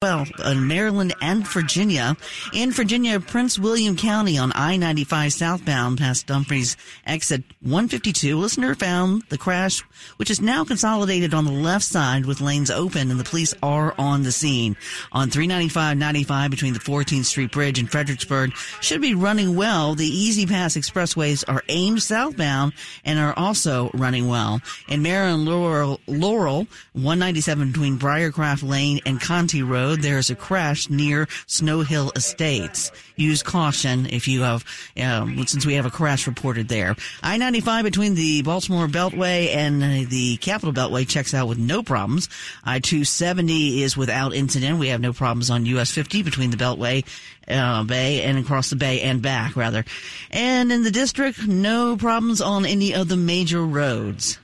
Well, 0.00 0.26
in 0.44 0.68
Maryland 0.68 1.12
and 1.20 1.44
Virginia. 1.44 2.16
In 2.54 2.70
Virginia, 2.70 3.18
Prince 3.18 3.58
William 3.58 3.96
County 3.96 4.38
on 4.38 4.52
I-95 4.52 5.32
southbound 5.32 5.98
past 5.98 6.28
Dumfries 6.28 6.76
exit 7.04 7.42
152, 7.62 8.38
listener 8.38 8.76
found 8.76 9.24
the 9.28 9.36
crash, 9.36 9.80
which 10.18 10.30
is 10.30 10.40
now 10.40 10.62
consolidated 10.62 11.34
on 11.34 11.46
the 11.46 11.50
left 11.50 11.84
side 11.84 12.26
with 12.26 12.40
lanes 12.40 12.70
open 12.70 13.10
and 13.10 13.18
the 13.18 13.24
police 13.24 13.54
are 13.60 13.92
on 13.98 14.22
the 14.22 14.30
scene. 14.30 14.76
On 15.10 15.30
395-95 15.30 16.48
between 16.48 16.74
the 16.74 16.78
14th 16.78 17.24
Street 17.24 17.50
Bridge 17.50 17.80
and 17.80 17.90
Fredericksburg 17.90 18.54
should 18.80 19.00
be 19.00 19.16
running 19.16 19.56
well. 19.56 19.96
The 19.96 20.06
E-ZPass 20.06 20.78
expressways 20.78 21.42
are 21.48 21.64
aimed 21.68 22.04
southbound 22.04 22.72
and 23.04 23.18
are 23.18 23.36
also 23.36 23.90
running 23.94 24.28
well. 24.28 24.60
In 24.88 25.02
Maryland, 25.02 25.44
Laurel, 25.44 26.00
Laurel 26.06 26.68
197 26.92 27.72
between 27.72 27.98
Briarcroft 27.98 28.62
Lane 28.62 29.00
and 29.04 29.20
Conti 29.20 29.64
Road 29.64 29.87
road, 29.88 30.02
there 30.02 30.18
is 30.18 30.30
a 30.30 30.34
crash 30.34 30.90
near 30.90 31.26
Snow 31.46 31.80
Hill 31.80 32.12
Estates. 32.14 32.92
Use 33.16 33.42
caution 33.42 34.06
if 34.06 34.28
you 34.28 34.42
have, 34.42 34.64
um, 35.02 35.46
since 35.46 35.64
we 35.64 35.74
have 35.74 35.86
a 35.86 35.90
crash 35.90 36.26
reported 36.26 36.68
there. 36.68 36.94
I-95 37.22 37.84
between 37.84 38.14
the 38.14 38.42
Baltimore 38.42 38.86
Beltway 38.86 39.54
and 39.54 40.08
the 40.08 40.36
Capital 40.38 40.72
Beltway 40.72 41.08
checks 41.08 41.32
out 41.32 41.48
with 41.48 41.58
no 41.58 41.82
problems. 41.82 42.28
I-270 42.64 43.78
is 43.78 43.96
without 43.96 44.34
incident. 44.34 44.78
We 44.78 44.88
have 44.88 45.00
no 45.00 45.12
problems 45.12 45.48
on 45.50 45.64
US 45.66 45.90
50 45.90 46.22
between 46.22 46.50
the 46.50 46.56
Beltway 46.56 47.04
uh, 47.48 47.82
Bay 47.84 48.22
and 48.22 48.38
across 48.38 48.68
the 48.68 48.76
bay 48.76 49.00
and 49.00 49.22
back, 49.22 49.56
rather. 49.56 49.84
And 50.30 50.70
in 50.70 50.84
the 50.84 50.90
district, 50.90 51.46
no 51.46 51.96
problems 51.96 52.40
on 52.42 52.66
any 52.66 52.94
of 52.94 53.08
the 53.08 53.16
major 53.16 53.64
roads. 53.64 54.38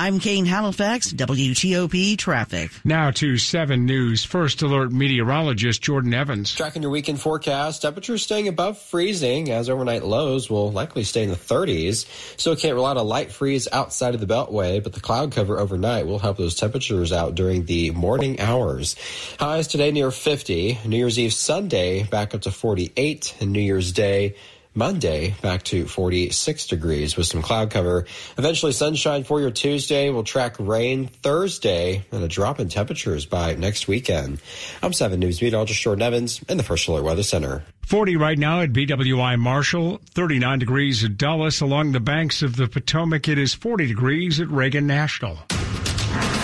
I'm 0.00 0.20
Kane 0.20 0.46
Halifax, 0.46 1.12
WTOP 1.12 2.16
Traffic. 2.16 2.70
Now 2.84 3.10
to 3.10 3.36
7 3.36 3.84
News 3.84 4.24
First 4.24 4.62
Alert 4.62 4.92
meteorologist 4.92 5.82
Jordan 5.82 6.14
Evans. 6.14 6.54
Tracking 6.54 6.82
your 6.82 6.92
weekend 6.92 7.20
forecast, 7.20 7.82
temperatures 7.82 8.22
staying 8.22 8.46
above 8.46 8.78
freezing 8.78 9.50
as 9.50 9.68
overnight 9.68 10.04
lows 10.04 10.48
will 10.48 10.70
likely 10.70 11.02
stay 11.02 11.24
in 11.24 11.30
the 11.30 11.34
30s. 11.34 12.06
So 12.38 12.52
it 12.52 12.60
can't 12.60 12.76
rely 12.76 12.90
on 12.90 12.96
a 12.96 13.02
light 13.02 13.32
freeze 13.32 13.66
outside 13.72 14.14
of 14.14 14.20
the 14.20 14.32
Beltway, 14.32 14.80
but 14.80 14.92
the 14.92 15.00
cloud 15.00 15.32
cover 15.32 15.58
overnight 15.58 16.06
will 16.06 16.20
help 16.20 16.36
those 16.36 16.54
temperatures 16.54 17.10
out 17.10 17.34
during 17.34 17.64
the 17.64 17.90
morning 17.90 18.38
hours. 18.38 18.94
Highs 19.40 19.66
today 19.66 19.90
near 19.90 20.12
50. 20.12 20.78
New 20.84 20.96
Year's 20.96 21.18
Eve 21.18 21.32
Sunday 21.32 22.04
back 22.04 22.36
up 22.36 22.42
to 22.42 22.52
48 22.52 23.34
and 23.40 23.52
New 23.52 23.60
Year's 23.60 23.90
Day 23.90 24.36
Monday 24.78 25.34
back 25.42 25.64
to 25.64 25.86
46 25.86 26.68
degrees 26.68 27.16
with 27.16 27.26
some 27.26 27.42
cloud 27.42 27.70
cover. 27.70 28.06
Eventually 28.38 28.70
sunshine 28.70 29.24
for 29.24 29.40
your 29.40 29.50
Tuesday. 29.50 30.08
We'll 30.08 30.22
track 30.22 30.54
rain 30.60 31.08
Thursday 31.08 32.04
and 32.12 32.22
a 32.22 32.28
drop 32.28 32.60
in 32.60 32.68
temperatures 32.68 33.26
by 33.26 33.56
next 33.56 33.88
weekend. 33.88 34.40
I'm 34.80 34.92
7 34.92 35.18
News 35.18 35.42
meteorologist 35.42 35.82
Jordan 35.82 36.02
Evans 36.02 36.40
in 36.48 36.56
the 36.56 36.62
First 36.62 36.86
Alert 36.86 37.02
Weather 37.02 37.24
Center. 37.24 37.64
40 37.82 38.16
right 38.16 38.38
now 38.38 38.60
at 38.60 38.72
BWI 38.72 39.38
Marshall, 39.38 40.00
39 40.14 40.60
degrees 40.60 41.02
at 41.02 41.18
Dulles 41.18 41.60
along 41.60 41.92
the 41.92 42.00
banks 42.00 42.42
of 42.42 42.54
the 42.54 42.68
Potomac. 42.68 43.26
It 43.26 43.38
is 43.38 43.54
40 43.54 43.88
degrees 43.88 44.40
at 44.40 44.48
Reagan 44.48 44.86
National. 44.86 45.38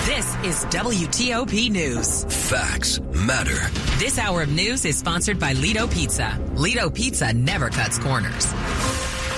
This 0.04 0.36
is 0.44 0.64
WTOP 0.66 1.70
News. 1.70 2.24
Facts 2.50 3.00
matter. 3.00 3.70
This 3.98 4.18
hour 4.18 4.42
of 4.42 4.50
news 4.50 4.84
is 4.84 4.98
sponsored 4.98 5.38
by 5.38 5.54
Lido 5.54 5.86
Pizza. 5.86 6.38
Lido 6.54 6.90
Pizza 6.90 7.32
never 7.32 7.70
cuts 7.70 7.98
corners. 7.98 8.52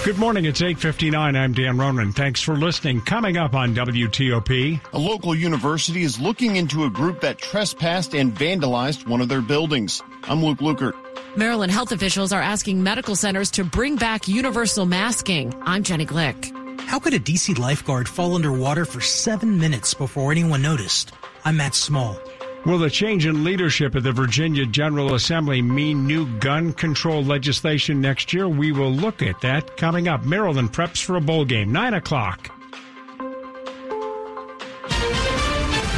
Good 0.05 0.19
morning. 0.19 0.45
It's 0.45 0.61
8:59. 0.63 1.37
I'm 1.37 1.53
Dan 1.53 1.79
Ronan. 1.79 2.13
Thanks 2.13 2.43
for 2.43 2.57
listening. 2.57 3.03
Coming 3.03 3.37
up 3.37 3.55
on 3.55 3.75
WTOP, 3.75 4.81
a 4.93 4.99
local 4.99 5.33
university 5.35 6.03
is 6.03 6.19
looking 6.19 6.57
into 6.57 6.85
a 6.85 6.91
group 6.91 7.21
that 7.21 7.39
trespassed 7.39 8.15
and 8.15 8.35
vandalized 8.35 9.07
one 9.07 9.21
of 9.21 9.29
their 9.29 9.43
buildings. 9.43 10.03
I'm 10.25 10.45
Luke 10.45 10.59
Lukert. 10.59 10.95
Maryland 11.37 11.71
health 11.71 11.93
officials 11.93 12.33
are 12.33 12.43
asking 12.43 12.83
medical 12.83 13.15
centers 13.15 13.51
to 13.53 13.63
bring 13.63 13.95
back 13.95 14.27
universal 14.27 14.87
masking. 14.87 15.55
I'm 15.65 15.85
Jenny 15.85 16.07
Glick. 16.07 16.66
How 16.87 17.01
could 17.01 17.15
a 17.15 17.19
DC 17.19 17.59
lifeguard 17.59 18.09
fall 18.09 18.37
underwater 18.37 18.85
for 18.85 19.01
seven 19.01 19.59
minutes 19.59 19.93
before 19.93 20.31
anyone 20.31 20.63
noticed? 20.63 21.13
I'm 21.45 21.57
Matt 21.57 21.75
Small. 21.75 22.17
Will 22.65 22.79
the 22.79 22.89
change 22.89 23.27
in 23.27 23.43
leadership 23.43 23.97
at 23.97 24.05
the 24.05 24.13
Virginia 24.13 24.65
General 24.67 25.15
Assembly 25.15 25.61
mean 25.61 26.07
new 26.07 26.27
gun 26.39 26.73
control 26.73 27.25
legislation 27.25 28.01
next 28.01 28.33
year? 28.33 28.49
We 28.49 28.71
will 28.71 28.93
look 28.93 29.21
at 29.21 29.41
that 29.41 29.77
coming 29.77 30.07
up. 30.07 30.25
Maryland 30.25 30.73
preps 30.73 31.03
for 31.03 31.17
a 31.17 31.21
bowl 31.21 31.45
game, 31.45 31.73
9 31.73 31.95
o'clock. 31.95 32.51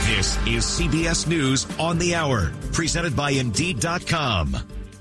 This 0.06 0.36
is 0.46 0.64
CBS 0.64 1.28
News 1.28 1.66
on 1.78 1.98
the 1.98 2.14
Hour, 2.14 2.52
presented 2.72 3.14
by 3.14 3.32
Indeed.com. 3.32 4.56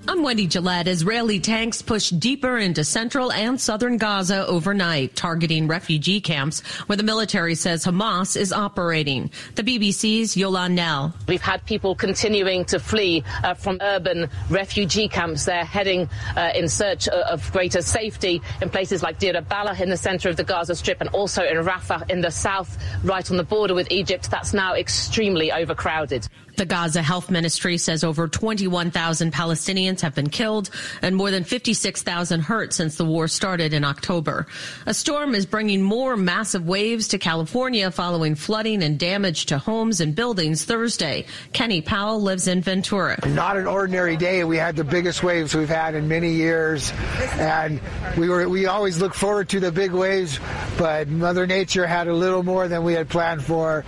I'm 0.10 0.24
Wendy 0.24 0.48
Gillette. 0.48 0.88
Israeli 0.88 1.42
tanks 1.42 1.82
pushed 1.82 2.18
deeper 2.18 2.58
into 2.58 2.86
central 2.86 3.30
and 3.30 3.60
southern 3.60 3.98
Gaza 3.98 4.48
overnight, 4.48 5.18
targeting 5.18 5.68
refugee 5.68 6.22
camps 6.22 6.62
where 6.88 6.96
the 6.96 7.04
military 7.04 7.56
says 7.56 7.84
Hamas 7.84 8.38
is 8.38 8.54
operating. 8.54 9.30
The 9.56 9.64
BBC's 9.64 10.38
Yolande 10.38 10.76
Knell. 10.76 11.14
We've 11.28 11.42
had 11.42 11.66
people 11.66 11.94
continuing 11.94 12.64
to 12.66 12.80
flee 12.80 13.26
uh, 13.44 13.56
from 13.56 13.80
urban 13.82 14.30
refugee 14.50 15.10
camps. 15.10 15.44
They're 15.44 15.66
heading 15.66 16.08
uh, 16.38 16.52
in 16.56 16.70
search 16.70 17.10
of 17.10 17.52
greater 17.52 17.82
safety 17.82 18.42
in 18.62 18.70
places 18.70 19.04
like 19.04 19.20
Deir 19.20 19.34
Balah 19.34 19.82
in 19.82 19.90
the 19.90 19.98
center 19.98 20.30
of 20.30 20.38
the 20.38 20.46
Gaza 20.46 20.76
Strip 20.76 21.02
and 21.02 21.10
also 21.10 21.44
in 21.44 21.58
Rafah 21.58 22.10
in 22.10 22.22
the 22.22 22.32
south, 22.32 22.82
right 23.04 23.30
on 23.30 23.36
the 23.36 23.44
border 23.44 23.74
with 23.74 23.92
Egypt. 23.92 24.32
That's 24.32 24.54
now 24.54 24.74
extremely 24.74 25.52
overcrowded. 25.52 26.30
The 26.58 26.66
Gaza 26.66 27.04
Health 27.04 27.30
Ministry 27.30 27.78
says 27.78 28.04
over 28.04 28.28
21,000 28.28 29.32
Palestinians 29.32 30.02
have 30.02 30.16
been 30.16 30.32
killed 30.32 30.72
and 31.04 31.16
more 31.16 31.30
than 31.30 31.44
56,000 31.44 32.42
hurt 32.42 32.74
since 32.74 32.96
the 32.96 33.06
war 33.06 33.28
started 33.28 33.74
in 33.74 33.84
October. 33.84 34.48
A 34.88 34.94
storm 34.96 35.36
is 35.36 35.46
bringing 35.46 35.84
more 35.84 36.18
massive 36.18 36.68
waves 36.68 37.10
to 37.10 37.20
California 37.20 37.92
following 37.92 38.34
flooding 38.34 38.82
and 38.82 38.98
damage 38.98 39.46
to 39.46 39.60
homes 39.60 40.02
and 40.02 40.16
buildings 40.16 40.66
Thursday. 40.66 41.28
Kenny 41.54 41.80
Powell 41.80 42.24
lives 42.24 42.48
in 42.48 42.64
Ventura. 42.64 43.20
Not 43.28 43.58
an 43.58 43.68
ordinary 43.68 44.18
day. 44.18 44.44
We 44.44 44.58
had 44.58 44.76
the 44.76 44.84
biggest 44.84 45.22
waves 45.22 45.54
we've 45.54 45.70
had 45.70 45.94
in 45.94 46.08
many 46.08 46.34
years, 46.34 46.92
and 47.34 47.80
we 48.18 48.30
were 48.30 48.50
we 48.50 48.66
always 48.66 49.00
look 49.00 49.14
forward 49.14 49.50
to 49.50 49.60
the 49.60 49.72
big 49.72 49.92
waves, 49.92 50.40
but 50.80 51.08
Mother 51.08 51.46
Nature 51.46 51.86
had 51.86 52.08
a 52.08 52.14
little 52.14 52.42
more 52.42 52.68
than 52.68 52.84
we 52.84 52.94
had 52.94 53.10
planned 53.10 53.44
for. 53.44 53.86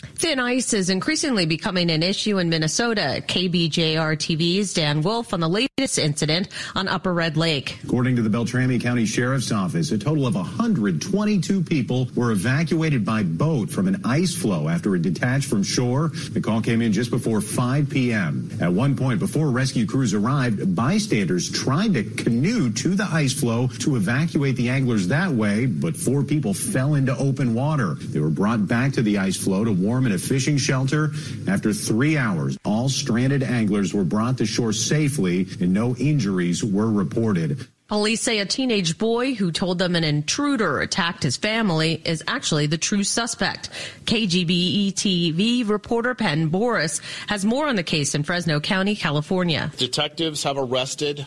Thin 0.00 0.38
ice 0.38 0.74
is 0.74 0.90
increasingly 0.90 1.44
becoming 1.44 1.90
an 1.90 2.04
issue 2.04 2.38
in 2.38 2.48
Minnesota. 2.48 3.22
KBJR 3.26 4.16
TV's 4.16 4.72
Dan 4.72 5.02
Wolf 5.02 5.34
on 5.34 5.40
the 5.40 5.48
latest 5.48 5.98
incident 5.98 6.48
on 6.76 6.86
Upper 6.86 7.12
Red 7.12 7.36
Lake. 7.36 7.78
According 7.82 8.14
to 8.16 8.22
the 8.22 8.30
Beltrami 8.30 8.78
County 8.78 9.06
Sheriff's 9.06 9.50
Office, 9.50 9.90
a 9.90 9.98
total 9.98 10.26
of 10.26 10.36
122 10.36 11.62
people 11.62 12.08
were 12.14 12.30
evacuated 12.30 13.04
by 13.04 13.24
boat 13.24 13.70
from 13.70 13.88
an 13.88 14.00
ice 14.04 14.34
floe 14.34 14.68
after 14.68 14.94
it 14.94 15.02
detached 15.02 15.46
from 15.46 15.64
shore. 15.64 16.08
The 16.30 16.40
call 16.40 16.62
came 16.62 16.80
in 16.80 16.92
just 16.92 17.10
before 17.10 17.40
5 17.40 17.90
p.m. 17.90 18.50
At 18.60 18.72
one 18.72 18.96
point, 18.96 19.18
before 19.18 19.50
rescue 19.50 19.86
crews 19.86 20.14
arrived, 20.14 20.76
bystanders 20.76 21.50
tried 21.50 21.94
to 21.94 22.04
canoe 22.04 22.70
to 22.72 22.94
the 22.94 23.08
ice 23.10 23.32
floe 23.32 23.66
to 23.80 23.96
evacuate 23.96 24.54
the 24.54 24.68
anglers 24.68 25.08
that 25.08 25.32
way, 25.32 25.66
but 25.66 25.96
four 25.96 26.22
people 26.22 26.54
fell 26.54 26.94
into 26.94 27.16
open 27.16 27.54
water. 27.54 27.94
They 27.94 28.20
were 28.20 28.30
brought 28.30 28.68
back 28.68 28.92
to 28.92 29.02
the 29.02 29.18
ice 29.18 29.36
floe 29.36 29.64
to 29.64 29.72
warm 29.88 30.04
in 30.04 30.12
a 30.12 30.18
fishing 30.18 30.58
shelter. 30.58 31.12
After 31.48 31.72
three 31.72 32.18
hours, 32.18 32.58
all 32.62 32.90
stranded 32.90 33.42
anglers 33.42 33.94
were 33.94 34.04
brought 34.04 34.36
to 34.38 34.46
shore 34.46 34.74
safely 34.74 35.46
and 35.60 35.72
no 35.72 35.96
injuries 35.96 36.62
were 36.62 36.90
reported. 36.90 37.66
Police 37.88 38.20
say 38.20 38.40
a 38.40 38.44
teenage 38.44 38.98
boy 38.98 39.32
who 39.32 39.50
told 39.50 39.78
them 39.78 39.96
an 39.96 40.04
intruder 40.04 40.80
attacked 40.80 41.22
his 41.22 41.38
family 41.38 42.02
is 42.04 42.22
actually 42.28 42.66
the 42.66 42.76
true 42.76 43.02
suspect. 43.02 43.70
KGPE 44.04 44.92
TV 44.92 45.66
reporter 45.66 46.14
Penn 46.14 46.48
Boris 46.48 47.00
has 47.28 47.46
more 47.46 47.66
on 47.66 47.76
the 47.76 47.82
case 47.82 48.14
in 48.14 48.24
Fresno 48.24 48.60
County, 48.60 48.94
California. 48.94 49.72
Detectives 49.78 50.42
have 50.42 50.58
arrested 50.58 51.24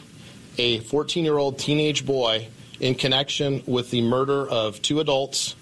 a 0.59 0.81
14 0.81 1.25
year 1.25 1.39
old 1.39 1.57
teenage 1.57 2.05
boy 2.05 2.47
in 2.79 2.93
connection 2.93 3.63
with 3.65 3.89
the 3.89 4.01
murder 4.01 4.47
of 4.47 4.79
two 4.83 4.99
adults 4.99 5.55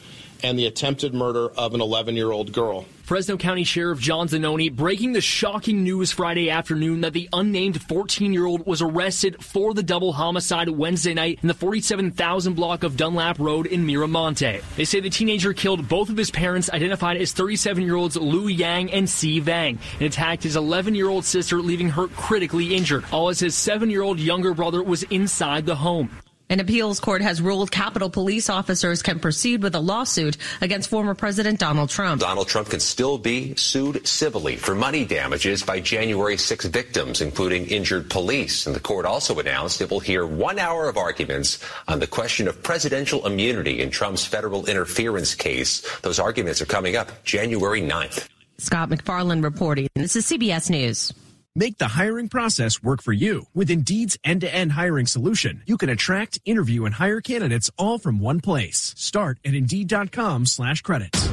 and 0.44 0.58
the 0.58 0.66
attempted 0.66 1.14
murder 1.14 1.50
of 1.50 1.74
an 1.74 1.82
11 1.82 2.16
year 2.16 2.32
old 2.32 2.52
girl. 2.52 2.86
Fresno 3.10 3.38
County 3.38 3.64
Sheriff 3.64 4.00
John 4.00 4.28
Zanoni 4.28 4.70
breaking 4.70 5.14
the 5.14 5.22
shocking 5.22 5.84
news 5.84 6.12
Friday 6.12 6.52
afternoon 6.52 7.02
that 7.02 7.12
the 7.12 7.28
unnamed 7.34 7.82
14 7.82 8.32
year 8.32 8.46
old 8.46 8.68
was 8.68 8.84
arrested 8.84 9.44
for 9.44 9.74
the 9.74 9.82
double 9.82 10.14
homicide 10.14 10.70
Wednesday 10.70 11.16
night 11.16 11.40
in 11.42 11.48
the 11.48 11.56
47,000 11.56 12.54
block 12.54 12.84
of 12.84 12.98
Dunlap 12.98 13.40
Road 13.40 13.66
in 13.66 13.88
Miramonte. 13.88 14.62
They 14.76 14.86
say 14.86 15.00
the 15.00 15.10
teenager 15.10 15.54
killed 15.54 15.90
both 15.90 16.10
of 16.10 16.18
his 16.18 16.30
parents, 16.30 16.70
identified 16.70 17.18
as 17.18 17.32
37 17.32 17.82
year 17.82 17.96
olds 17.96 18.16
Lu 18.16 18.48
Yang 18.48 18.94
and 18.94 19.10
Si 19.10 19.40
Vang, 19.40 19.80
and 19.94 20.04
attacked 20.04 20.44
his 20.44 20.56
11 20.56 20.94
year 20.94 21.10
old 21.10 21.26
sister, 21.26 21.60
leaving 21.62 21.90
her 21.90 22.10
critically 22.10 22.76
injured, 22.76 23.06
all 23.12 23.30
as 23.30 23.40
his 23.40 23.56
7 23.56 23.90
year 23.90 24.04
old 24.04 24.20
younger 24.20 24.54
brother 24.54 24.84
was 24.84 25.02
inside 25.02 25.66
the 25.66 25.76
home. 25.76 26.12
An 26.52 26.60
appeals 26.60 27.00
court 27.00 27.22
has 27.22 27.44
ruled 27.44 27.70
Capitol 27.70 28.10
police 28.10 28.50
officers 28.50 29.04
can 29.04 29.20
proceed 29.20 29.62
with 29.62 29.76
a 29.76 29.80
lawsuit 29.80 30.36
against 30.62 30.90
former 30.90 31.14
President 31.14 31.60
Donald 31.60 31.92
Trump. 31.92 32.22
Donald 32.22 32.48
Trump 32.48 32.72
can 32.72 32.80
still 32.80 33.20
be 33.20 33.54
sued 33.54 34.08
civilly 34.08 34.56
for 34.56 34.74
money 34.74 35.06
damages 35.06 35.62
by 35.62 35.80
January 35.80 36.38
6 36.38 36.66
victims, 36.66 37.22
including 37.22 37.68
injured 37.68 38.10
police. 38.10 38.66
And 38.66 38.76
the 38.76 38.80
court 38.80 39.06
also 39.06 39.38
announced 39.38 39.80
it 39.80 39.92
will 39.92 40.00
hear 40.00 40.26
one 40.26 40.58
hour 40.58 40.90
of 40.90 40.98
arguments 40.98 41.64
on 41.88 42.00
the 42.00 42.08
question 42.08 42.48
of 42.48 42.64
presidential 42.64 43.28
immunity 43.28 43.82
in 43.82 43.92
Trump's 43.92 44.26
federal 44.26 44.66
interference 44.66 45.36
case. 45.36 45.86
Those 46.02 46.18
arguments 46.18 46.64
are 46.64 46.66
coming 46.66 46.96
up 46.96 47.24
January 47.26 47.84
9th. 47.84 48.28
Scott 48.58 48.90
MacFarlane 48.90 49.44
reporting. 49.44 49.88
This 49.94 50.16
is 50.16 50.26
CBS 50.26 50.72
News. 50.72 51.14
Make 51.56 51.80
the 51.80 51.88
hiring 51.88 52.30
process 52.30 52.84
work 52.84 53.02
for 53.02 53.14
you. 53.14 53.46
With 53.56 53.72
Indeed's 53.72 54.18
end-to-end 54.24 54.74
hiring 54.74 55.08
solution, 55.08 55.64
you 55.66 55.78
can 55.78 55.90
attract, 55.90 56.40
interview, 56.46 56.86
and 56.86 56.94
hire 56.94 57.22
candidates 57.22 57.72
all 57.78 57.98
from 57.98 58.20
one 58.20 58.40
place. 58.40 58.94
Start 58.98 59.40
at 59.44 59.54
Indeed.com 59.54 60.46
slash 60.46 60.82
credits. 60.82 61.28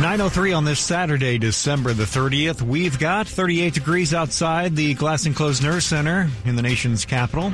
903 0.00 0.52
on 0.52 0.64
this 0.64 0.80
Saturday, 0.80 1.38
December 1.38 1.92
the 1.92 2.04
30th. 2.04 2.62
We've 2.62 2.98
got 2.98 3.28
38 3.28 3.74
degrees 3.74 4.14
outside 4.14 4.74
the 4.74 4.94
Glass 4.94 5.26
Enclosed 5.26 5.62
Nurse 5.62 5.84
Center 5.84 6.28
in 6.44 6.56
the 6.56 6.62
nation's 6.62 7.04
capital. 7.04 7.52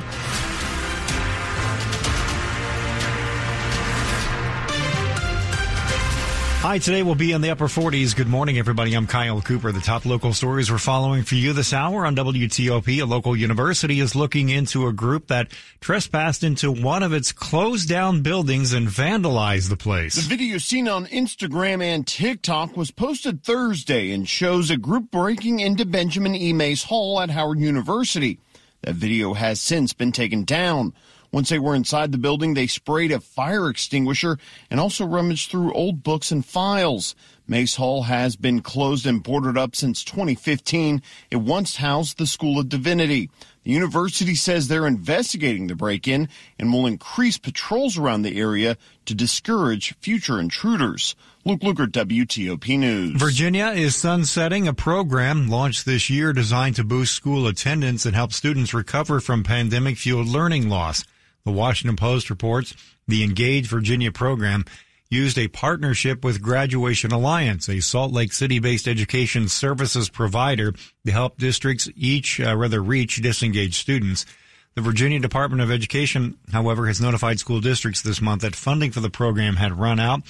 Hi, 6.61 6.77
today 6.77 7.01
we'll 7.01 7.15
be 7.15 7.31
in 7.31 7.41
the 7.41 7.49
upper 7.49 7.65
40s. 7.65 8.15
Good 8.15 8.27
morning, 8.27 8.59
everybody. 8.59 8.93
I'm 8.93 9.07
Kyle 9.07 9.41
Cooper. 9.41 9.71
The 9.71 9.81
top 9.81 10.05
local 10.05 10.31
stories 10.31 10.71
we're 10.71 10.77
following 10.77 11.23
for 11.23 11.33
you 11.33 11.53
this 11.53 11.73
hour 11.73 12.05
on 12.05 12.15
WTOP. 12.15 13.01
A 13.01 13.05
local 13.05 13.35
university 13.35 13.99
is 13.99 14.15
looking 14.15 14.49
into 14.49 14.85
a 14.85 14.93
group 14.93 15.25
that 15.29 15.51
trespassed 15.79 16.43
into 16.43 16.71
one 16.71 17.01
of 17.01 17.13
its 17.13 17.31
closed 17.31 17.89
down 17.89 18.21
buildings 18.21 18.73
and 18.73 18.87
vandalized 18.87 19.69
the 19.69 19.75
place. 19.75 20.13
The 20.13 20.21
video 20.21 20.59
seen 20.59 20.87
on 20.87 21.07
Instagram 21.07 21.81
and 21.81 22.05
TikTok 22.05 22.77
was 22.77 22.91
posted 22.91 23.43
Thursday 23.43 24.11
and 24.11 24.29
shows 24.29 24.69
a 24.69 24.77
group 24.77 25.09
breaking 25.09 25.61
into 25.61 25.83
Benjamin 25.83 26.35
E. 26.35 26.53
Mays 26.53 26.83
Hall 26.83 27.19
at 27.21 27.31
Howard 27.31 27.57
University. 27.57 28.39
That 28.83 28.93
video 28.93 29.33
has 29.33 29.59
since 29.59 29.93
been 29.93 30.11
taken 30.11 30.43
down. 30.43 30.93
Once 31.31 31.47
they 31.47 31.59
were 31.59 31.75
inside 31.75 32.11
the 32.11 32.17
building, 32.17 32.53
they 32.53 32.67
sprayed 32.67 33.11
a 33.11 33.19
fire 33.19 33.69
extinguisher 33.69 34.37
and 34.69 34.79
also 34.79 35.05
rummaged 35.05 35.49
through 35.49 35.73
old 35.73 36.03
books 36.03 36.29
and 36.29 36.45
files. 36.45 37.15
Mays 37.47 37.75
Hall 37.75 38.03
has 38.03 38.35
been 38.35 38.61
closed 38.61 39.05
and 39.05 39.23
boarded 39.23 39.57
up 39.57 39.75
since 39.75 40.03
2015. 40.03 41.01
It 41.29 41.37
once 41.37 41.77
housed 41.77 42.17
the 42.17 42.27
School 42.27 42.59
of 42.59 42.67
Divinity. 42.67 43.29
The 43.63 43.71
university 43.71 44.35
says 44.35 44.67
they're 44.67 44.87
investigating 44.87 45.67
the 45.67 45.75
break-in 45.75 46.27
and 46.59 46.73
will 46.73 46.85
increase 46.85 47.37
patrols 47.37 47.97
around 47.97 48.23
the 48.23 48.37
area 48.37 48.77
to 49.05 49.15
discourage 49.15 49.95
future 49.99 50.39
intruders. 50.39 51.15
Luke 51.45 51.61
Lukert, 51.61 51.91
WTOP 51.91 52.77
News. 52.77 53.19
Virginia 53.19 53.67
is 53.67 53.95
sunsetting 53.95 54.67
a 54.67 54.73
program 54.73 55.49
launched 55.49 55.85
this 55.85 56.09
year 56.09 56.33
designed 56.33 56.75
to 56.75 56.83
boost 56.83 57.13
school 57.13 57.47
attendance 57.47 58.05
and 58.05 58.15
help 58.15 58.33
students 58.33 58.73
recover 58.73 59.19
from 59.19 59.43
pandemic-fueled 59.43 60.27
learning 60.27 60.69
loss. 60.69 61.03
The 61.43 61.51
Washington 61.51 61.95
Post 61.95 62.29
reports 62.29 62.75
the 63.07 63.23
Engage 63.23 63.67
Virginia 63.67 64.11
program 64.11 64.65
used 65.09 65.37
a 65.37 65.49
partnership 65.49 66.23
with 66.23 66.41
Graduation 66.41 67.11
Alliance, 67.11 67.67
a 67.67 67.81
Salt 67.81 68.13
Lake 68.13 68.31
City 68.31 68.59
based 68.59 68.87
education 68.87 69.49
services 69.49 70.09
provider 70.09 70.73
to 71.05 71.11
help 71.11 71.37
districts 71.37 71.89
each 71.95 72.39
uh, 72.39 72.55
rather 72.55 72.81
reach 72.81 73.21
disengaged 73.21 73.75
students. 73.75 74.25
The 74.73 74.81
Virginia 74.81 75.19
Department 75.19 75.61
of 75.61 75.69
Education, 75.69 76.37
however, 76.53 76.87
has 76.87 77.01
notified 77.01 77.39
school 77.39 77.59
districts 77.59 78.01
this 78.01 78.21
month 78.21 78.43
that 78.43 78.55
funding 78.55 78.91
for 78.91 79.01
the 79.01 79.09
program 79.09 79.57
had 79.57 79.77
run 79.77 79.99
out. 79.99 80.21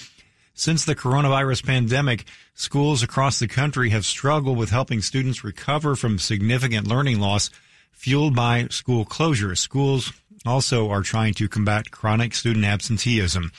Since 0.56 0.84
the 0.84 0.96
coronavirus 0.96 1.64
pandemic, 1.64 2.26
schools 2.56 3.04
across 3.04 3.38
the 3.38 3.48
country 3.48 3.92
have 3.92 4.06
struggled 4.06 4.58
with 4.58 4.72
helping 4.72 5.02
students 5.02 5.44
recover 5.44 5.96
from 5.96 6.18
significant 6.18 6.88
learning 6.88 7.20
loss 7.20 7.52
fueled 7.92 8.36
by 8.36 8.68
school 8.70 9.06
closures. 9.06 9.60
Schools 9.60 10.12
also 10.46 10.90
are 10.90 11.02
trying 11.02 11.34
to 11.36 11.48
combat 11.48 11.92
chronic 11.92 12.34
student 12.34 12.66
absenteeism. 12.66 13.52